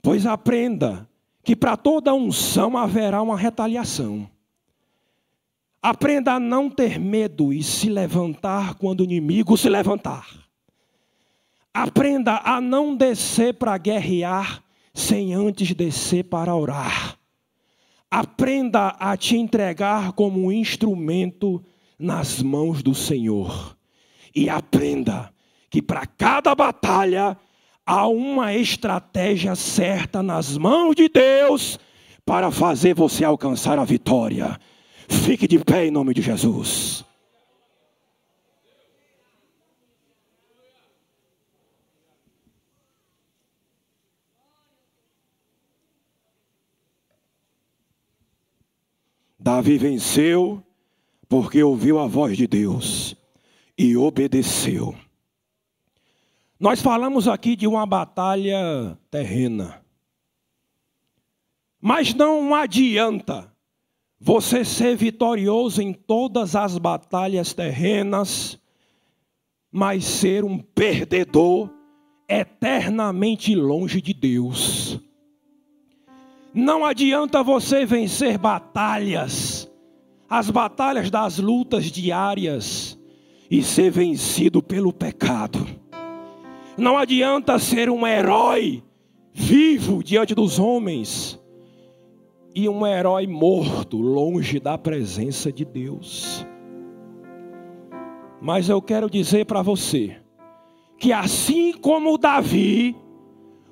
Pois 0.00 0.24
aprenda 0.24 1.08
que 1.42 1.56
para 1.56 1.76
toda 1.76 2.14
unção 2.14 2.76
haverá 2.76 3.20
uma 3.20 3.36
retaliação. 3.36 4.30
Aprenda 5.82 6.34
a 6.34 6.40
não 6.40 6.70
ter 6.70 6.98
medo 6.98 7.52
e 7.52 7.62
se 7.62 7.88
levantar 7.88 8.74
quando 8.74 9.00
o 9.00 9.04
inimigo 9.04 9.56
se 9.56 9.68
levantar. 9.68 10.47
Aprenda 11.72 12.40
a 12.44 12.60
não 12.60 12.96
descer 12.96 13.54
para 13.54 13.76
guerrear 13.78 14.62
sem 14.94 15.32
antes 15.32 15.74
descer 15.74 16.24
para 16.24 16.54
orar. 16.54 17.16
Aprenda 18.10 18.96
a 18.98 19.16
te 19.16 19.36
entregar 19.36 20.12
como 20.12 20.46
um 20.46 20.52
instrumento 20.52 21.62
nas 21.98 22.42
mãos 22.42 22.82
do 22.82 22.94
Senhor. 22.94 23.76
E 24.34 24.48
aprenda 24.48 25.32
que 25.70 25.82
para 25.82 26.06
cada 26.06 26.54
batalha 26.54 27.36
há 27.84 28.06
uma 28.08 28.54
estratégia 28.54 29.54
certa 29.54 30.22
nas 30.22 30.56
mãos 30.56 30.94
de 30.94 31.08
Deus 31.08 31.78
para 32.24 32.50
fazer 32.50 32.94
você 32.94 33.24
alcançar 33.24 33.78
a 33.78 33.84
vitória. 33.84 34.58
Fique 35.08 35.46
de 35.46 35.58
pé 35.58 35.86
em 35.86 35.90
nome 35.90 36.12
de 36.12 36.22
Jesus. 36.22 37.04
Davi 49.48 49.78
venceu 49.78 50.62
porque 51.26 51.62
ouviu 51.62 51.98
a 51.98 52.06
voz 52.06 52.36
de 52.36 52.46
Deus 52.46 53.16
e 53.78 53.96
obedeceu. 53.96 54.94
Nós 56.60 56.82
falamos 56.82 57.26
aqui 57.26 57.56
de 57.56 57.66
uma 57.66 57.86
batalha 57.86 58.98
terrena. 59.10 59.82
Mas 61.80 62.12
não 62.12 62.54
adianta 62.54 63.50
você 64.20 64.66
ser 64.66 64.94
vitorioso 64.98 65.80
em 65.80 65.94
todas 65.94 66.54
as 66.54 66.76
batalhas 66.76 67.54
terrenas, 67.54 68.60
mas 69.72 70.04
ser 70.04 70.44
um 70.44 70.58
perdedor 70.58 71.70
eternamente 72.28 73.54
longe 73.54 74.02
de 74.02 74.12
Deus. 74.12 75.00
Não 76.58 76.84
adianta 76.84 77.40
você 77.40 77.86
vencer 77.86 78.36
batalhas, 78.36 79.70
as 80.28 80.50
batalhas 80.50 81.08
das 81.08 81.38
lutas 81.38 81.84
diárias, 81.84 82.98
e 83.48 83.62
ser 83.62 83.92
vencido 83.92 84.60
pelo 84.60 84.92
pecado. 84.92 85.64
Não 86.76 86.98
adianta 86.98 87.60
ser 87.60 87.88
um 87.88 88.04
herói 88.04 88.82
vivo 89.32 90.02
diante 90.02 90.34
dos 90.34 90.58
homens 90.58 91.40
e 92.52 92.68
um 92.68 92.84
herói 92.84 93.28
morto 93.28 93.96
longe 93.98 94.58
da 94.58 94.76
presença 94.76 95.52
de 95.52 95.64
Deus. 95.64 96.44
Mas 98.42 98.68
eu 98.68 98.82
quero 98.82 99.08
dizer 99.08 99.46
para 99.46 99.62
você 99.62 100.16
que 100.98 101.12
assim 101.12 101.72
como 101.72 102.18
Davi 102.18 102.96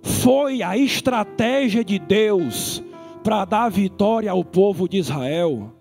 foi 0.07 0.63
a 0.63 0.77
estratégia 0.77 1.85
de 1.85 1.99
Deus 1.99 2.83
para 3.25 3.45
dar 3.45 3.69
vitória 3.69 4.31
ao 4.31 4.45
povo 4.45 4.89
de 4.89 4.99
Israel, 4.99 5.73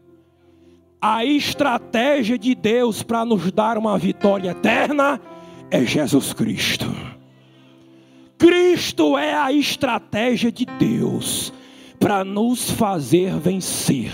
a 0.99 1.23
estratégia 1.23 2.35
de 2.35 2.55
Deus 2.55 3.03
para 3.03 3.23
nos 3.23 3.51
dar 3.51 3.77
uma 3.77 3.95
vitória 3.99 4.49
eterna 4.49 5.21
é 5.69 5.85
Jesus 5.85 6.33
Cristo. 6.33 6.87
Cristo 8.39 9.15
é 9.15 9.35
a 9.35 9.53
estratégia 9.53 10.51
de 10.51 10.65
Deus 10.65 11.53
para 11.99 12.23
nos 12.23 12.71
fazer 12.71 13.37
vencer. 13.37 14.11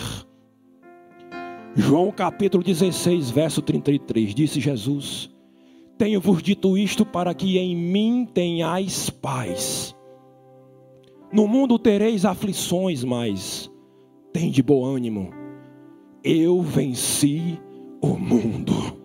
João 1.74 2.12
capítulo 2.12 2.62
16, 2.62 3.32
verso 3.32 3.62
33, 3.62 4.36
disse 4.36 4.60
Jesus: 4.60 5.30
Tenho-vos 5.98 6.44
dito 6.44 6.78
isto 6.78 7.06
para 7.06 7.34
que 7.34 7.58
em 7.58 7.74
mim 7.78 8.28
tenhais 8.34 9.10
paz. 9.10 9.96
No 11.32 11.48
mundo 11.48 11.80
tereis 11.80 12.26
aflições, 12.26 13.04
mas 13.04 13.72
tem 14.34 14.52
de 14.52 14.62
bom 14.62 14.84
ânimo. 14.84 15.32
Eu 16.24 16.62
venci 16.62 17.60
o 18.02 18.18
mundo. 18.18 19.00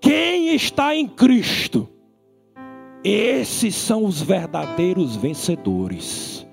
Quem 0.00 0.54
está 0.54 0.94
em 0.94 1.06
Cristo, 1.06 1.88
esses 3.04 3.74
são 3.74 4.04
os 4.04 4.20
verdadeiros 4.20 5.14
vencedores. 5.14 6.46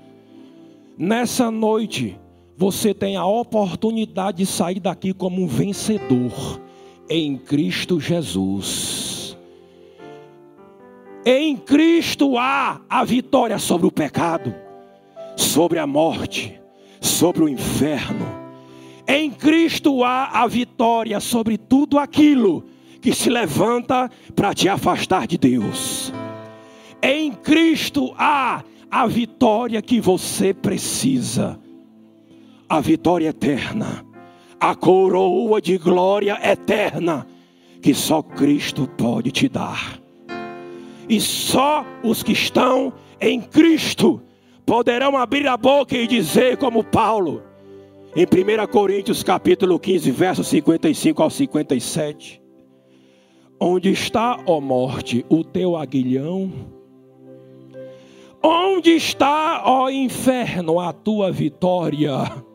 Nessa 0.97 1.49
noite, 1.49 2.19
você 2.55 2.93
tem 2.93 3.15
a 3.15 3.25
oportunidade 3.25 4.39
de 4.39 4.45
sair 4.45 4.79
daqui 4.79 5.13
como 5.13 5.41
um 5.41 5.47
vencedor 5.47 6.61
em 7.09 7.37
Cristo 7.37 7.99
Jesus. 7.99 8.98
Em 11.31 11.55
Cristo 11.55 12.39
há 12.39 12.81
a 12.89 13.03
vitória 13.03 13.59
sobre 13.59 13.85
o 13.85 13.91
pecado, 13.91 14.51
sobre 15.37 15.77
a 15.77 15.85
morte, 15.85 16.59
sobre 16.99 17.43
o 17.43 17.47
inferno. 17.47 18.25
Em 19.07 19.29
Cristo 19.29 20.03
há 20.03 20.41
a 20.41 20.47
vitória 20.47 21.19
sobre 21.19 21.55
tudo 21.55 21.99
aquilo 21.99 22.65
que 22.99 23.13
se 23.13 23.29
levanta 23.29 24.09
para 24.35 24.55
te 24.55 24.67
afastar 24.67 25.27
de 25.27 25.37
Deus. 25.37 26.11
Em 26.99 27.31
Cristo 27.31 28.11
há 28.17 28.63
a 28.89 29.05
vitória 29.05 29.83
que 29.83 30.01
você 30.01 30.51
precisa, 30.51 31.59
a 32.67 32.79
vitória 32.81 33.27
eterna, 33.27 34.03
a 34.59 34.73
coroa 34.73 35.61
de 35.61 35.77
glória 35.77 36.39
eterna 36.41 37.27
que 37.83 37.93
só 37.93 38.23
Cristo 38.23 38.89
pode 38.97 39.29
te 39.31 39.47
dar. 39.47 40.08
E 41.09 41.19
só 41.19 41.83
os 42.03 42.21
que 42.21 42.33
estão 42.33 42.93
em 43.19 43.41
Cristo 43.41 44.21
poderão 44.65 45.17
abrir 45.17 45.47
a 45.47 45.57
boca 45.57 45.97
e 45.97 46.05
dizer 46.05 46.57
como 46.57 46.83
Paulo, 46.83 47.41
em 48.15 48.23
1 48.23 48.67
Coríntios 48.67 49.23
capítulo 49.23 49.79
15, 49.79 50.11
versos 50.11 50.47
55 50.47 51.23
ao 51.23 51.29
57. 51.31 52.39
Onde 53.59 53.89
está, 53.89 54.39
ó 54.45 54.61
morte, 54.61 55.25
o 55.27 55.43
teu 55.43 55.75
aguilhão? 55.75 56.51
Onde 58.41 58.91
está, 58.91 59.63
ó 59.65 59.89
inferno, 59.89 60.79
a 60.79 60.93
tua 60.93 61.31
vitória? 61.31 62.45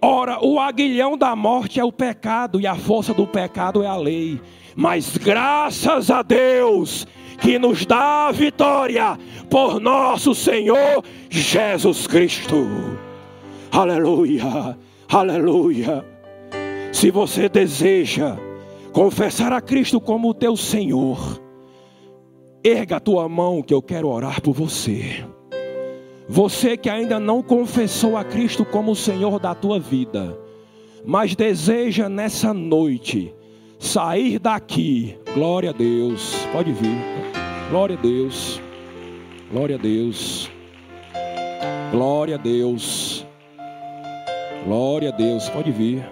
Ora, 0.00 0.44
o 0.44 0.60
aguilhão 0.60 1.18
da 1.18 1.34
morte 1.34 1.80
é 1.80 1.84
o 1.84 1.92
pecado 1.92 2.60
e 2.60 2.66
a 2.66 2.74
força 2.74 3.12
do 3.12 3.26
pecado 3.26 3.82
é 3.82 3.86
a 3.86 3.96
lei. 3.96 4.40
Mas 4.76 5.16
graças 5.16 6.10
a 6.10 6.22
Deus 6.22 7.06
que 7.40 7.58
nos 7.58 7.84
dá 7.84 8.28
a 8.28 8.32
vitória 8.32 9.18
por 9.50 9.80
nosso 9.80 10.34
Senhor 10.34 11.04
Jesus 11.28 12.06
Cristo. 12.06 12.66
Aleluia, 13.72 14.78
aleluia. 15.08 16.04
Se 16.92 17.10
você 17.10 17.48
deseja 17.48 18.36
confessar 18.92 19.52
a 19.52 19.60
Cristo 19.60 20.00
como 20.00 20.34
teu 20.34 20.56
Senhor, 20.56 21.40
Erga 22.64 22.96
a 22.96 23.00
tua 23.00 23.28
mão 23.28 23.62
que 23.62 23.72
eu 23.72 23.80
quero 23.80 24.08
orar 24.08 24.42
por 24.42 24.52
você. 24.52 25.24
Você 26.28 26.76
que 26.76 26.90
ainda 26.90 27.18
não 27.18 27.42
confessou 27.42 28.14
a 28.14 28.22
Cristo 28.22 28.62
como 28.62 28.92
o 28.92 28.96
Senhor 28.96 29.40
da 29.40 29.54
tua 29.54 29.80
vida, 29.80 30.38
mas 31.04 31.34
deseja 31.34 32.06
nessa 32.06 32.52
noite 32.52 33.34
sair 33.78 34.38
daqui. 34.38 35.16
Glória 35.32 35.70
a 35.70 35.72
Deus. 35.72 36.34
Pode 36.52 36.70
vir. 36.72 36.98
Glória 37.70 37.96
a 37.96 38.00
Deus. 38.00 38.60
Glória 39.50 39.76
a 39.76 39.78
Deus. 39.78 40.50
Glória 41.90 42.34
a 42.34 42.38
Deus. 42.38 43.26
Glória 44.66 45.08
a 45.08 45.12
Deus. 45.12 45.48
Pode 45.48 45.72
vir. 45.72 46.04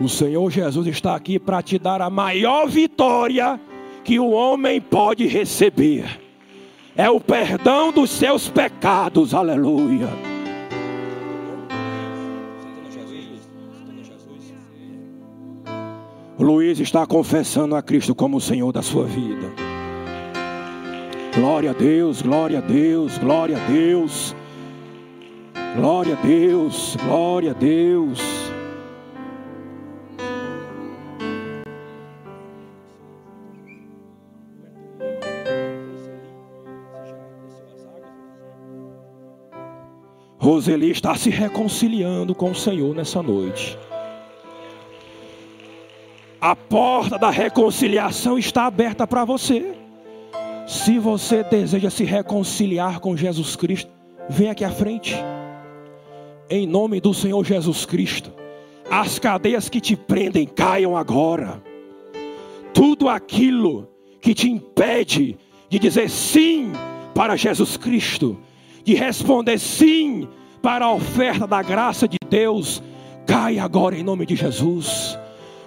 O 0.00 0.08
Senhor 0.08 0.48
Jesus 0.50 0.86
está 0.86 1.16
aqui 1.16 1.36
para 1.36 1.60
te 1.62 1.80
dar 1.80 2.00
a 2.00 2.08
maior 2.08 2.68
vitória 2.68 3.60
que 4.04 4.20
o 4.20 4.30
homem 4.30 4.80
pode 4.80 5.26
receber. 5.26 6.29
É 6.96 7.08
o 7.08 7.20
perdão 7.20 7.92
dos 7.92 8.10
seus 8.10 8.48
pecados. 8.48 9.34
Aleluia. 9.34 10.08
Luiz 16.38 16.80
está 16.80 17.06
confessando 17.06 17.76
a 17.76 17.82
Cristo 17.82 18.14
como 18.14 18.38
o 18.38 18.40
Senhor 18.40 18.72
da 18.72 18.80
sua 18.80 19.04
vida. 19.04 19.52
Glória 21.34 21.70
a 21.70 21.74
Deus, 21.74 22.22
glória 22.22 22.58
a 22.58 22.62
Deus, 22.62 23.18
glória 23.18 23.56
a 23.56 23.66
Deus. 23.70 24.34
Glória 25.76 26.18
a 26.18 26.26
Deus, 26.26 26.96
glória 27.04 27.50
a 27.52 27.54
Deus. 27.54 28.39
Roseli 40.50 40.90
está 40.90 41.14
se 41.14 41.30
reconciliando 41.30 42.34
com 42.34 42.50
o 42.50 42.54
Senhor 42.56 42.92
nessa 42.92 43.22
noite. 43.22 43.78
A 46.40 46.56
porta 46.56 47.16
da 47.16 47.30
reconciliação 47.30 48.36
está 48.36 48.64
aberta 48.66 49.06
para 49.06 49.24
você. 49.24 49.72
Se 50.66 50.98
você 50.98 51.44
deseja 51.44 51.88
se 51.88 52.02
reconciliar 52.02 52.98
com 52.98 53.16
Jesus 53.16 53.54
Cristo, 53.54 53.92
vem 54.28 54.50
aqui 54.50 54.64
à 54.64 54.72
frente. 54.72 55.14
Em 56.50 56.66
nome 56.66 57.00
do 57.00 57.14
Senhor 57.14 57.44
Jesus 57.44 57.86
Cristo. 57.86 58.32
As 58.90 59.20
cadeias 59.20 59.68
que 59.68 59.80
te 59.80 59.94
prendem 59.94 60.46
caiam 60.46 60.96
agora. 60.96 61.62
tudo 62.74 63.08
aquilo 63.08 63.88
que 64.20 64.34
te 64.34 64.50
impede 64.50 65.38
de 65.68 65.78
dizer 65.78 66.10
sim 66.10 66.72
para 67.14 67.36
Jesus 67.36 67.76
Cristo, 67.76 68.36
de 68.84 68.94
responder 68.94 69.58
sim 69.58 70.28
para 70.62 70.86
a 70.86 70.92
oferta 70.92 71.46
da 71.46 71.62
graça 71.62 72.06
de 72.06 72.18
Deus, 72.28 72.82
cai 73.26 73.58
agora 73.58 73.96
em 73.96 74.02
nome 74.02 74.26
de 74.26 74.36
Jesus. 74.36 75.18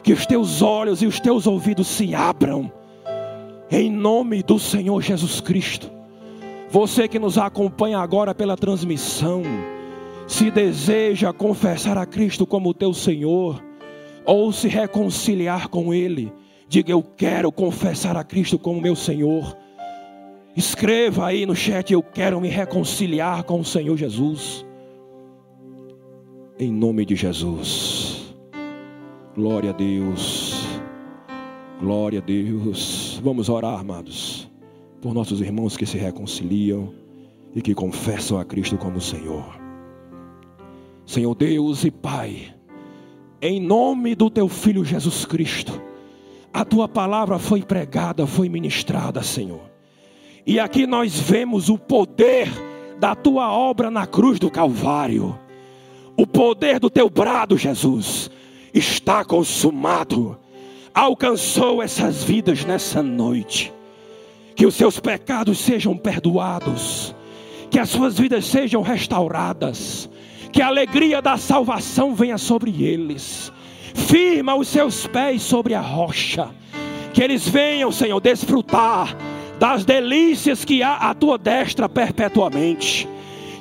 Que 0.04 0.14
os 0.14 0.26
teus 0.26 0.62
olhos 0.62 1.02
e 1.02 1.06
os 1.06 1.20
teus 1.20 1.48
ouvidos 1.48 1.88
se 1.88 2.14
abram, 2.14 2.70
em 3.72 3.90
nome 3.90 4.44
do 4.44 4.60
Senhor 4.60 5.02
Jesus 5.02 5.40
Cristo. 5.40 5.90
Você 6.70 7.08
que 7.08 7.18
nos 7.18 7.38
acompanha 7.38 8.00
agora 8.00 8.36
pela 8.36 8.58
transmissão, 8.58 9.44
se 10.28 10.52
deseja 10.52 11.32
confessar 11.32 11.98
a 11.98 12.06
Cristo 12.06 12.46
como 12.46 12.74
teu 12.74 12.94
Senhor, 12.94 13.64
ou 14.26 14.52
se 14.52 14.68
reconciliar 14.68 15.70
com 15.70 15.94
Ele, 15.94 16.34
diga: 16.68 16.92
Eu 16.92 17.02
quero 17.02 17.52
confessar 17.52 18.18
a 18.18 18.24
Cristo 18.24 18.58
como 18.58 18.82
meu 18.82 18.96
Senhor. 18.96 19.56
Escreva 20.56 21.28
aí 21.28 21.46
no 21.46 21.56
chat: 21.56 21.92
Eu 21.92 22.04
quero 22.04 22.40
me 22.40 22.48
reconciliar 22.48 23.44
com 23.44 23.60
o 23.60 23.66
Senhor 23.66 23.98
Jesus. 23.98 24.66
Em 26.60 26.72
nome 26.72 27.06
de 27.06 27.16
Jesus. 27.16 28.36
Glória 29.36 29.72
a 29.72 29.74
Deus. 29.74 30.64
Glória 31.80 32.20
a 32.20 32.22
Deus. 32.22 33.20
Vamos 33.24 33.50
orar, 33.50 33.80
amados, 33.80 34.50
por 35.02 35.14
nossos 35.14 35.42
irmãos 35.42 35.76
que 35.76 35.86
se 35.86 35.98
reconciliam 35.98 36.94
e 37.56 37.62
que 37.62 37.74
confessam 37.74 38.38
a 38.38 38.46
Cristo 38.46 38.78
como 38.78 39.02
Senhor. 39.02 39.60
Senhor 41.06 41.34
Deus 41.36 41.84
e 41.84 41.92
Pai, 41.92 42.54
em 43.42 43.60
nome 43.60 44.16
do 44.16 44.30
teu 44.30 44.48
filho 44.48 44.86
Jesus 44.86 45.26
Cristo, 45.26 45.82
a 46.54 46.64
tua 46.64 46.88
palavra 46.88 47.40
foi 47.40 47.64
pregada, 47.64 48.28
foi 48.28 48.48
ministrada, 48.48 49.22
Senhor. 49.24 49.73
E 50.46 50.60
aqui 50.60 50.86
nós 50.86 51.20
vemos 51.20 51.70
o 51.70 51.78
poder 51.78 52.50
da 53.00 53.16
tua 53.16 53.52
obra 53.52 53.90
na 53.90 54.06
cruz 54.06 54.40
do 54.40 54.50
Calvário. 54.50 55.38
O 56.18 56.28
poder 56.28 56.80
do 56.80 56.90
teu 56.90 57.10
brado, 57.10 57.58
Jesus, 57.58 58.30
está 58.74 59.24
consumado. 59.24 60.38
Alcançou 60.94 61.82
essas 61.82 62.24
vidas 62.24 62.66
nessa 62.66 63.02
noite. 63.02 63.74
Que 64.56 64.66
os 64.66 64.76
seus 64.76 65.00
pecados 65.00 65.58
sejam 65.60 65.98
perdoados. 65.98 67.16
Que 67.72 67.80
as 67.80 67.90
suas 67.90 68.20
vidas 68.20 68.46
sejam 68.46 68.82
restauradas 68.82 70.10
que 70.54 70.62
a 70.62 70.68
alegria 70.68 71.20
da 71.20 71.36
salvação 71.36 72.14
venha 72.14 72.38
sobre 72.38 72.84
eles. 72.84 73.52
Firma 73.96 74.56
os 74.56 74.68
seus 74.68 75.08
pés 75.08 75.42
sobre 75.42 75.74
a 75.74 75.82
rocha. 75.82 76.50
Que 77.12 77.24
eles 77.24 77.50
venham, 77.50 77.92
Senhor, 77.92 78.20
desfrutar 78.22 79.18
das 79.64 79.86
delícias 79.86 80.66
que 80.66 80.84
há 80.84 80.96
à 80.98 81.14
tua 81.14 81.38
destra 81.38 81.88
perpetuamente. 81.88 83.08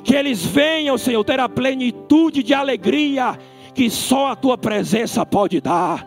Que 0.03 0.13
eles 0.13 0.43
venham, 0.43 0.97
Senhor, 0.97 1.23
ter 1.23 1.39
a 1.39 1.47
plenitude 1.47 2.43
de 2.43 2.53
alegria 2.53 3.39
que 3.73 3.89
só 3.89 4.27
a 4.27 4.35
tua 4.35 4.57
presença 4.57 5.25
pode 5.25 5.61
dar. 5.61 6.05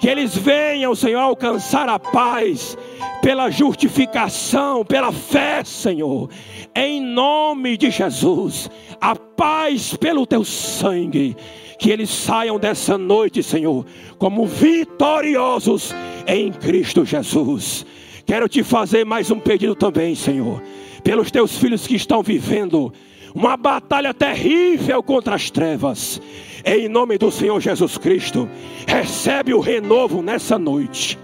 Que 0.00 0.08
eles 0.08 0.34
venham, 0.34 0.94
Senhor, 0.94 1.18
alcançar 1.20 1.90
a 1.90 1.98
paz 1.98 2.74
pela 3.20 3.50
justificação, 3.50 4.82
pela 4.82 5.12
fé, 5.12 5.62
Senhor. 5.62 6.30
Em 6.74 7.02
nome 7.02 7.76
de 7.76 7.90
Jesus 7.90 8.70
a 8.98 9.14
paz 9.14 9.94
pelo 9.94 10.26
teu 10.26 10.42
sangue. 10.42 11.36
Que 11.78 11.90
eles 11.90 12.08
saiam 12.08 12.58
dessa 12.58 12.96
noite, 12.96 13.42
Senhor, 13.42 13.84
como 14.16 14.46
vitoriosos 14.46 15.94
em 16.26 16.50
Cristo 16.50 17.04
Jesus. 17.04 17.84
Quero 18.26 18.48
te 18.48 18.62
fazer 18.62 19.04
mais 19.04 19.30
um 19.30 19.38
pedido 19.38 19.74
também, 19.74 20.14
Senhor, 20.14 20.62
pelos 21.02 21.30
teus 21.30 21.58
filhos 21.58 21.86
que 21.86 21.94
estão 21.94 22.22
vivendo 22.22 22.92
uma 23.34 23.54
batalha 23.56 24.14
terrível 24.14 25.02
contra 25.02 25.34
as 25.34 25.50
trevas. 25.50 26.20
Em 26.64 26.88
nome 26.88 27.18
do 27.18 27.30
Senhor 27.30 27.60
Jesus 27.60 27.98
Cristo, 27.98 28.48
recebe 28.86 29.52
o 29.52 29.60
renovo 29.60 30.22
nessa 30.22 30.58
noite. 30.58 31.18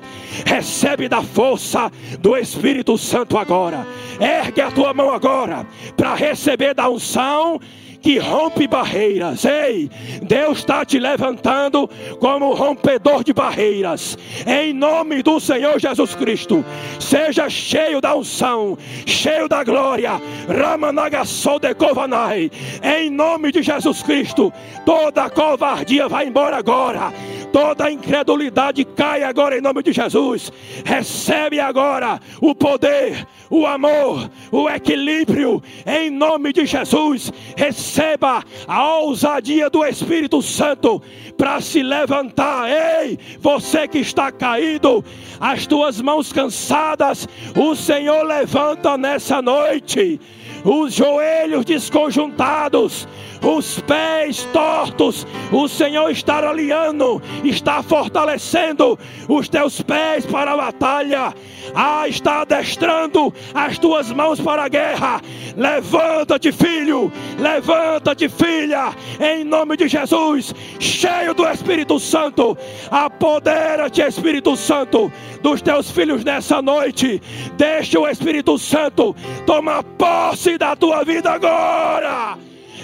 Recebe 0.45 1.09
da 1.09 1.23
força 1.23 1.91
do 2.21 2.37
Espírito 2.37 2.99
Santo 2.99 3.39
agora. 3.39 3.87
Ergue 4.21 4.61
a 4.61 4.71
tua 4.71 4.93
mão 4.93 5.11
agora 5.11 5.67
para 5.97 6.15
receber 6.15 6.75
da 6.75 6.91
unção 6.91 7.59
que 8.01 8.19
rompe 8.19 8.67
barreiras. 8.67 9.45
Ei, 9.45 9.91
Deus 10.23 10.59
está 10.59 10.85
te 10.85 10.99
levantando 10.99 11.89
como 12.19 12.55
rompedor 12.55 13.25
de 13.25 13.33
barreiras. 13.33 14.19
Em 14.47 14.73
nome 14.73 15.23
do 15.23 15.41
Senhor 15.41 15.79
Jesus 15.79 16.15
Cristo, 16.15 16.65
seja 16.99 17.49
cheio 17.49 18.01
da 18.01 18.15
unção, 18.15 18.77
cheio 19.07 19.49
da 19.49 19.65
glória. 19.65 20.21
Ramanagassodekovanai. 20.49 22.51
Em 22.83 23.11
nome 23.11 23.53
de 23.53 23.63
Jesus 23.63 24.03
Cristo, 24.03 24.53
toda 24.85 25.31
covardia 25.31 26.09
vai 26.09 26.27
embora 26.27 26.57
agora. 26.57 27.13
Toda 27.53 27.91
incredulidade 27.91 28.85
cai 28.85 29.23
agora 29.25 29.59
em 29.59 29.61
nome 29.61 29.83
de 29.83 29.93
Jesus. 29.93 30.53
Recebe 30.85 31.59
agora 31.59 32.21
o 32.41 32.55
poder, 32.55 33.27
o 33.49 33.67
amor, 33.67 34.31
o 34.53 34.69
equilíbrio 34.69 35.63
em 35.85 36.11
nome 36.11 36.53
de 36.53 36.65
Jesus. 36.65 37.33
Receba 37.57 38.45
a 38.69 38.99
ousadia 38.99 39.69
do 39.69 39.85
Espírito 39.85 40.41
Santo 40.41 41.03
para 41.37 41.61
se 41.61 41.83
levantar. 41.83 42.69
Ei, 42.71 43.19
você 43.41 43.89
que 43.89 43.99
está 43.99 44.31
caído, 44.31 45.05
as 45.41 45.67
tuas 45.67 46.01
mãos 46.01 46.33
cansadas, 46.33 47.29
o 47.57 47.75
Senhor 47.75 48.23
levanta 48.25 48.97
nessa 48.97 49.43
noite 49.43 50.21
os 50.65 50.95
joelhos 50.95 51.65
desconjuntados, 51.65 53.09
os 53.43 53.81
pés 53.81 54.45
tortos, 54.53 55.27
o 55.51 55.67
Senhor 55.69 56.11
está 56.11 56.49
aliando, 56.49 57.23
está 57.45 57.83
fortalecendo 57.83 58.99
os 59.29 59.49
teus 59.49 59.81
pés 59.81 60.27
para 60.27 60.53
a 60.53 60.57
batalha, 60.57 61.35
ah, 61.75 62.07
está 62.09 62.43
adestrando 62.43 63.33
as 63.55 63.79
tuas 63.79 64.11
mãos 64.13 64.41
para 64.41 64.65
a 64.65 64.69
guerra. 64.69 65.21
Levanta-te, 65.57 66.53
filho, 66.53 67.13
levanta-te, 67.39 68.29
filha, 68.29 68.95
em 69.19 69.45
nome 69.45 69.77
de 69.77 69.89
Jesus, 69.89 70.55
cheio 70.79 71.35
do 71.35 71.47
Espírito 71.47 71.99
Santo, 71.99 72.57
apodera-te, 72.91 74.01
Espírito 74.03 74.57
Santo, 74.57 75.11
dos 75.43 75.63
teus 75.63 75.91
filhos 75.91 76.25
nessa 76.25 76.61
noite. 76.63 77.21
Deixa 77.57 77.99
o 77.99 78.09
Espírito 78.09 78.59
Santo 78.59 79.15
tomar 79.47 79.83
posse 79.83 80.57
da 80.59 80.77
tua 80.77 81.05
vida 81.05 81.31
agora. 81.31 82.39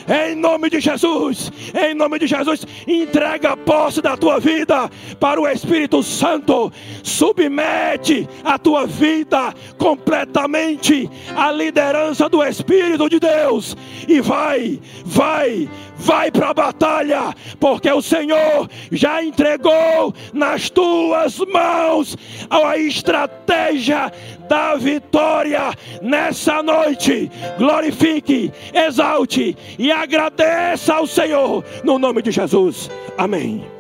Em 0.08 0.36
nome 0.36 0.70
de 0.70 0.78
Jesus, 0.78 1.50
em 1.74 1.92
nome 1.92 2.20
de 2.20 2.28
Jesus, 2.28 2.64
entrega 2.86 3.50
a 3.50 3.56
posse 3.56 4.00
da 4.00 4.16
tua 4.16 4.38
vida 4.38 4.88
para 5.18 5.40
o 5.40 5.48
Espírito 5.48 6.00
Santo. 6.00 6.72
Submete 7.02 8.28
a 8.44 8.56
tua 8.56 8.86
vida 8.86 9.52
completamente 9.76 11.10
à 11.34 11.50
liderança 11.50 12.28
do 12.28 12.40
Espírito 12.44 13.08
de 13.08 13.18
Deus 13.18 13.76
e 14.06 14.20
vai, 14.20 14.80
vai, 15.04 15.68
vai 15.96 16.30
para 16.30 16.50
a 16.50 16.54
batalha, 16.54 17.34
porque 17.58 17.90
o 17.90 18.02
Senhor 18.02 18.68
já 18.92 19.22
entregou 19.22 20.14
nas 20.32 20.70
tuas 20.70 21.38
mãos 21.38 22.16
a 22.50 22.76
estratégia 22.76 24.12
da 24.48 24.76
vitória 24.76 25.72
nessa 26.02 26.62
noite. 26.62 27.30
Glorifique, 27.58 28.52
exalte 28.72 29.56
e 29.78 29.90
agradeça 29.90 30.94
ao 30.94 31.06
Senhor 31.06 31.64
no 31.82 31.98
nome 31.98 32.22
de 32.22 32.30
Jesus. 32.30 32.90
Amém. 33.16 33.75